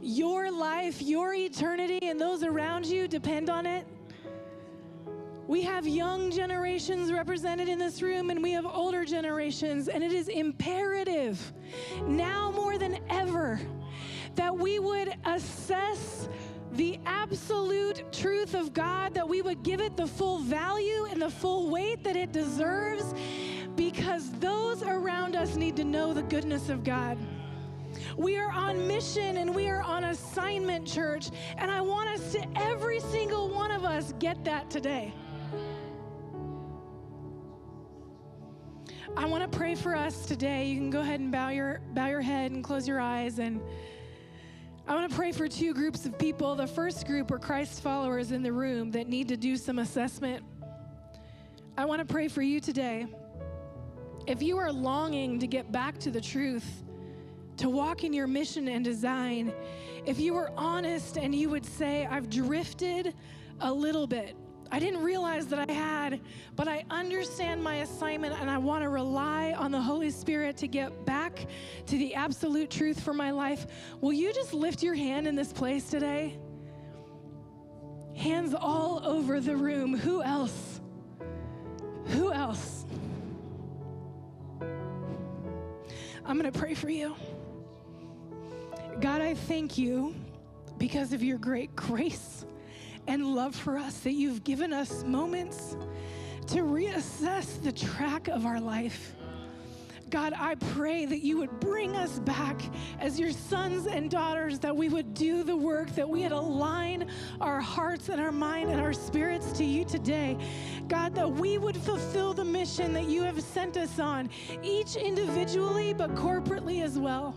Your 0.00 0.50
life, 0.50 1.02
your 1.02 1.34
eternity, 1.34 1.98
and 2.00 2.18
those 2.18 2.42
around 2.42 2.86
you 2.86 3.06
depend 3.06 3.50
on 3.50 3.66
it. 3.66 3.86
We 5.48 5.62
have 5.62 5.88
young 5.88 6.30
generations 6.30 7.10
represented 7.10 7.70
in 7.70 7.78
this 7.78 8.02
room, 8.02 8.28
and 8.28 8.42
we 8.42 8.52
have 8.52 8.66
older 8.66 9.06
generations, 9.06 9.88
and 9.88 10.04
it 10.04 10.12
is 10.12 10.28
imperative 10.28 11.54
now 12.06 12.50
more 12.50 12.76
than 12.76 12.98
ever 13.08 13.58
that 14.34 14.54
we 14.54 14.78
would 14.78 15.14
assess 15.24 16.28
the 16.72 17.00
absolute 17.06 18.12
truth 18.12 18.54
of 18.54 18.74
God, 18.74 19.14
that 19.14 19.26
we 19.26 19.40
would 19.40 19.62
give 19.62 19.80
it 19.80 19.96
the 19.96 20.06
full 20.06 20.38
value 20.40 21.06
and 21.10 21.22
the 21.22 21.30
full 21.30 21.70
weight 21.70 22.04
that 22.04 22.14
it 22.14 22.30
deserves, 22.30 23.14
because 23.74 24.30
those 24.40 24.82
around 24.82 25.34
us 25.34 25.56
need 25.56 25.76
to 25.76 25.84
know 25.84 26.12
the 26.12 26.24
goodness 26.24 26.68
of 26.68 26.84
God. 26.84 27.16
We 28.18 28.36
are 28.36 28.50
on 28.50 28.86
mission 28.86 29.38
and 29.38 29.54
we 29.54 29.66
are 29.68 29.82
on 29.82 30.04
assignment, 30.04 30.86
church, 30.86 31.30
and 31.56 31.70
I 31.70 31.80
want 31.80 32.10
us 32.10 32.32
to, 32.32 32.46
every 32.54 33.00
single 33.00 33.48
one 33.48 33.70
of 33.70 33.86
us, 33.86 34.12
get 34.18 34.44
that 34.44 34.68
today. 34.68 35.14
I 39.16 39.24
want 39.26 39.50
to 39.50 39.58
pray 39.58 39.74
for 39.74 39.96
us 39.96 40.26
today. 40.26 40.66
You 40.66 40.76
can 40.76 40.90
go 40.90 41.00
ahead 41.00 41.20
and 41.20 41.32
bow 41.32 41.48
your 41.48 41.80
bow 41.94 42.06
your 42.06 42.20
head 42.20 42.52
and 42.52 42.62
close 42.62 42.86
your 42.86 43.00
eyes 43.00 43.38
and 43.38 43.60
I 44.86 44.94
want 44.94 45.10
to 45.10 45.14
pray 45.14 45.32
for 45.32 45.48
two 45.48 45.74
groups 45.74 46.06
of 46.06 46.18
people. 46.18 46.54
The 46.54 46.66
first 46.66 47.06
group 47.06 47.30
are 47.30 47.38
Christ 47.38 47.82
followers 47.82 48.32
in 48.32 48.42
the 48.42 48.52
room 48.52 48.90
that 48.92 49.06
need 49.06 49.28
to 49.28 49.36
do 49.36 49.58
some 49.58 49.80
assessment. 49.80 50.42
I 51.76 51.84
want 51.84 52.00
to 52.00 52.10
pray 52.10 52.28
for 52.28 52.40
you 52.40 52.58
today. 52.58 53.06
If 54.26 54.42
you 54.42 54.56
are 54.56 54.72
longing 54.72 55.38
to 55.40 55.46
get 55.46 55.70
back 55.70 55.98
to 55.98 56.10
the 56.10 56.22
truth, 56.22 56.66
to 57.58 57.68
walk 57.68 58.02
in 58.02 58.14
your 58.14 58.26
mission 58.26 58.66
and 58.68 58.82
design, 58.82 59.52
if 60.06 60.18
you 60.18 60.32
were 60.32 60.50
honest 60.56 61.18
and 61.18 61.34
you 61.34 61.50
would 61.50 61.66
say, 61.66 62.06
I've 62.10 62.30
drifted 62.30 63.14
a 63.60 63.70
little 63.70 64.06
bit, 64.06 64.36
I 64.70 64.78
didn't 64.78 65.02
realize 65.02 65.46
that 65.46 65.70
I 65.70 65.72
had, 65.72 66.20
but 66.54 66.68
I 66.68 66.84
understand 66.90 67.62
my 67.62 67.76
assignment 67.76 68.38
and 68.38 68.50
I 68.50 68.58
want 68.58 68.82
to 68.82 68.90
rely 68.90 69.54
on 69.56 69.70
the 69.70 69.80
Holy 69.80 70.10
Spirit 70.10 70.58
to 70.58 70.68
get 70.68 71.06
back 71.06 71.46
to 71.86 71.96
the 71.96 72.14
absolute 72.14 72.70
truth 72.70 73.00
for 73.00 73.14
my 73.14 73.30
life. 73.30 73.66
Will 74.00 74.12
you 74.12 74.32
just 74.32 74.52
lift 74.52 74.82
your 74.82 74.94
hand 74.94 75.26
in 75.26 75.34
this 75.34 75.52
place 75.52 75.88
today? 75.88 76.38
Hands 78.14 78.54
all 78.54 79.00
over 79.06 79.40
the 79.40 79.56
room. 79.56 79.96
Who 79.96 80.22
else? 80.22 80.80
Who 82.08 82.32
else? 82.32 82.84
I'm 86.26 86.38
going 86.38 86.52
to 86.52 86.58
pray 86.58 86.74
for 86.74 86.90
you. 86.90 87.16
God, 89.00 89.22
I 89.22 89.32
thank 89.32 89.78
you 89.78 90.14
because 90.76 91.14
of 91.14 91.22
your 91.22 91.38
great 91.38 91.74
grace 91.74 92.44
and 93.08 93.34
love 93.34 93.56
for 93.56 93.76
us, 93.76 93.98
that 94.00 94.12
you've 94.12 94.44
given 94.44 94.72
us 94.72 95.02
moments 95.02 95.76
to 96.46 96.58
reassess 96.58 97.60
the 97.62 97.72
track 97.72 98.28
of 98.28 98.46
our 98.46 98.60
life. 98.60 99.14
God, 100.10 100.32
I 100.38 100.54
pray 100.54 101.04
that 101.04 101.18
you 101.18 101.36
would 101.38 101.60
bring 101.60 101.94
us 101.96 102.18
back 102.20 102.60
as 102.98 103.20
your 103.20 103.30
sons 103.30 103.86
and 103.86 104.10
daughters, 104.10 104.58
that 104.60 104.74
we 104.74 104.88
would 104.88 105.12
do 105.12 105.42
the 105.42 105.56
work, 105.56 105.90
that 105.96 106.08
we 106.08 106.22
would 106.22 106.32
align 106.32 107.10
our 107.40 107.60
hearts 107.60 108.08
and 108.08 108.20
our 108.20 108.32
mind 108.32 108.70
and 108.70 108.80
our 108.80 108.94
spirits 108.94 109.52
to 109.52 109.64
you 109.64 109.84
today. 109.84 110.38
God, 110.86 111.14
that 111.14 111.30
we 111.30 111.58
would 111.58 111.76
fulfill 111.76 112.32
the 112.32 112.44
mission 112.44 112.94
that 112.94 113.04
you 113.04 113.22
have 113.22 113.42
sent 113.42 113.76
us 113.76 113.98
on, 113.98 114.30
each 114.62 114.96
individually, 114.96 115.92
but 115.92 116.14
corporately 116.14 116.82
as 116.82 116.98
well. 116.98 117.34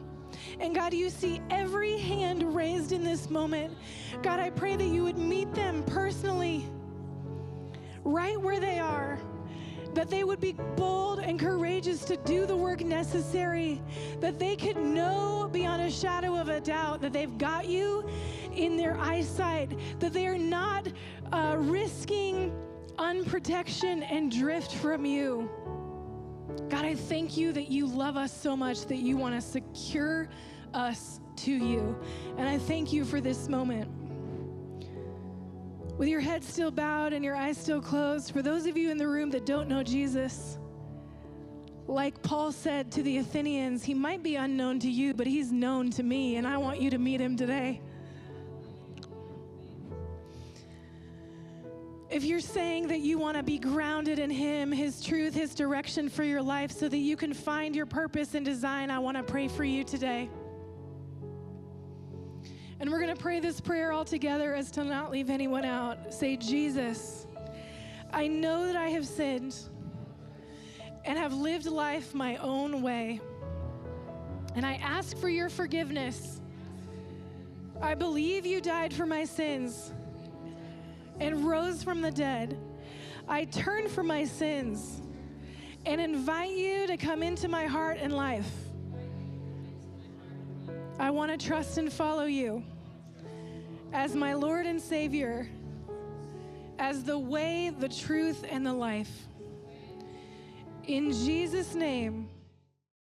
And 0.62 0.76
God, 0.76 0.94
you 0.94 1.10
see 1.10 1.42
every 1.50 1.98
hand 1.98 2.56
raised 2.56 2.92
in 2.92 3.04
this 3.04 3.30
moment. 3.30 3.76
God, 4.22 4.40
I 4.40 4.52
pray 4.52 4.76
that 4.76 4.88
you 4.88 5.04
would 5.04 5.18
meet 5.18 5.54
them 5.56 5.84
personally, 5.84 6.68
right 8.04 8.40
where 8.40 8.60
they 8.60 8.80
are 8.80 9.20
that 9.94 10.10
they 10.10 10.24
would 10.24 10.40
be 10.40 10.54
bold 10.76 11.20
and 11.20 11.40
courageous 11.40 12.06
to 12.06 12.18
do 12.18 12.46
the 12.46 12.56
work 12.56 12.82
necessary, 12.82 13.82
that 14.20 14.40
they 14.40 14.56
could 14.56 14.78
know 14.78 15.50
beyond 15.52 15.82
a 15.82 15.92
shadow 15.92 16.36
of 16.36 16.50
a 16.50 16.62
doubt 16.62 17.02
that 17.02 17.12
they've 17.14 17.38
got 17.38 17.68
you 17.68 18.08
in 18.56 18.78
their 18.78 18.98
eyesight, 18.98 19.78
that 20.00 20.14
they 20.14 20.28
are 20.28 20.38
not 20.38 20.88
uh, 21.34 21.56
risking 21.60 22.56
unprotection 22.98 24.04
and 24.04 24.32
drift 24.32 24.74
from 24.76 25.06
you. 25.06 25.50
God, 26.70 26.86
I 26.86 26.96
thank 26.96 27.38
you 27.38 27.54
that 27.54 27.70
you 27.70 27.86
love 27.88 28.18
us 28.18 28.32
so 28.36 28.56
much 28.56 28.86
that 28.86 28.98
you 28.98 29.18
want 29.18 29.36
to 29.36 29.42
secure 29.42 30.28
us 30.74 31.20
to 31.38 31.52
you. 31.52 31.98
And 32.38 32.48
I 32.48 32.58
thank 32.58 32.94
you 32.94 33.06
for 33.06 33.22
this 33.22 33.48
moment 33.48 33.90
with 36.02 36.10
your 36.10 36.20
head 36.20 36.44
still 36.44 36.72
bowed 36.72 37.14
and 37.14 37.24
your 37.24 37.36
eyes 37.36 37.60
still 37.60 37.80
closed, 37.80 38.32
for 38.32 38.42
those 38.42 38.66
of 38.66 38.76
you 38.76 38.90
in 38.90 38.98
the 38.98 39.08
room 39.08 39.30
that 39.30 39.46
don't 39.46 39.68
know 39.68 39.84
Jesus, 39.84 40.58
like 41.88 42.20
Paul 42.24 42.52
said 42.52 42.92
to 42.94 43.04
the 43.04 43.18
Athenians, 43.18 43.84
he 43.84 43.94
might 43.94 44.24
be 44.24 44.36
unknown 44.36 44.80
to 44.80 44.90
you, 44.90 45.14
but 45.14 45.28
he's 45.28 45.52
known 45.52 45.92
to 45.92 46.02
me, 46.02 46.38
and 46.38 46.48
I 46.48 46.58
want 46.58 46.82
you 46.82 46.90
to 46.90 46.98
meet 46.98 47.22
him 47.22 47.36
today. 47.36 47.82
If 52.12 52.26
you're 52.26 52.42
saying 52.42 52.90
that 52.90 53.00
you 53.00 53.18
want 53.18 53.38
to 53.38 53.44
be 53.44 53.58
grounded 53.58 54.20
in 54.20 54.30
Him, 54.30 54.70
His 54.70 55.02
truth, 55.02 55.34
His 55.34 55.56
direction 55.56 56.10
for 56.10 56.26
your 56.26 56.42
life, 56.42 56.70
so 56.70 56.90
that 56.90 56.98
you 56.98 57.16
can 57.16 57.34
find 57.34 57.74
your 57.74 57.86
purpose 57.86 58.36
and 58.36 58.44
design, 58.44 58.92
I 58.92 59.00
want 59.00 59.16
to 59.16 59.24
pray 59.24 59.48
for 59.48 59.64
you 59.64 59.86
today. 59.86 60.30
And 62.82 62.92
we're 62.92 63.00
going 63.00 63.16
to 63.16 63.22
pray 63.22 63.40
this 63.40 63.62
prayer 63.62 63.94
all 63.94 64.04
together 64.04 64.54
as 64.54 64.72
to 64.72 64.84
not 64.84 65.10
leave 65.10 65.30
anyone 65.30 65.64
out. 65.64 66.14
Say, 66.14 66.36
Jesus, 66.36 67.28
I 68.12 68.28
know 68.28 68.66
that 68.66 68.76
I 68.76 68.90
have 68.90 69.08
sinned 69.08 69.56
and 71.06 71.18
have 71.18 71.32
lived 71.32 71.66
life 71.66 72.14
my 72.14 72.36
own 72.38 72.82
way. 72.82 73.22
And 74.54 74.66
I 74.66 74.74
ask 74.84 75.16
for 75.16 75.30
your 75.30 75.48
forgiveness. 75.48 76.42
I 77.82 77.96
believe 77.96 78.46
you 78.46 78.60
died 78.60 78.94
for 78.94 79.06
my 79.06 79.24
sins 79.24 79.94
and 81.22 81.46
rose 81.46 81.84
from 81.84 82.02
the 82.02 82.10
dead. 82.10 82.58
I 83.28 83.46
turn 83.46 83.88
from 83.88 84.08
my 84.08 84.26
sins 84.26 85.04
and 85.86 86.02
invite 86.02 86.50
you 86.50 86.88
to 86.88 86.98
come 86.98 87.22
into 87.22 87.48
my 87.48 87.68
heart 87.68 88.00
and 88.02 88.12
life. 88.12 88.52
I 90.98 91.12
want 91.12 91.32
to 91.32 91.48
trust 91.48 91.78
and 91.78 91.94
follow 91.94 92.26
you 92.26 92.64
as 93.94 94.16
my 94.16 94.34
Lord 94.34 94.66
and 94.66 94.82
Savior, 94.82 95.48
as 96.80 97.04
the 97.04 97.18
way, 97.18 97.72
the 97.80 97.90
truth, 97.90 98.44
and 98.50 98.66
the 98.66 98.74
life. 98.74 99.28
In 100.88 101.12
Jesus' 101.12 101.76
name, 101.76 102.30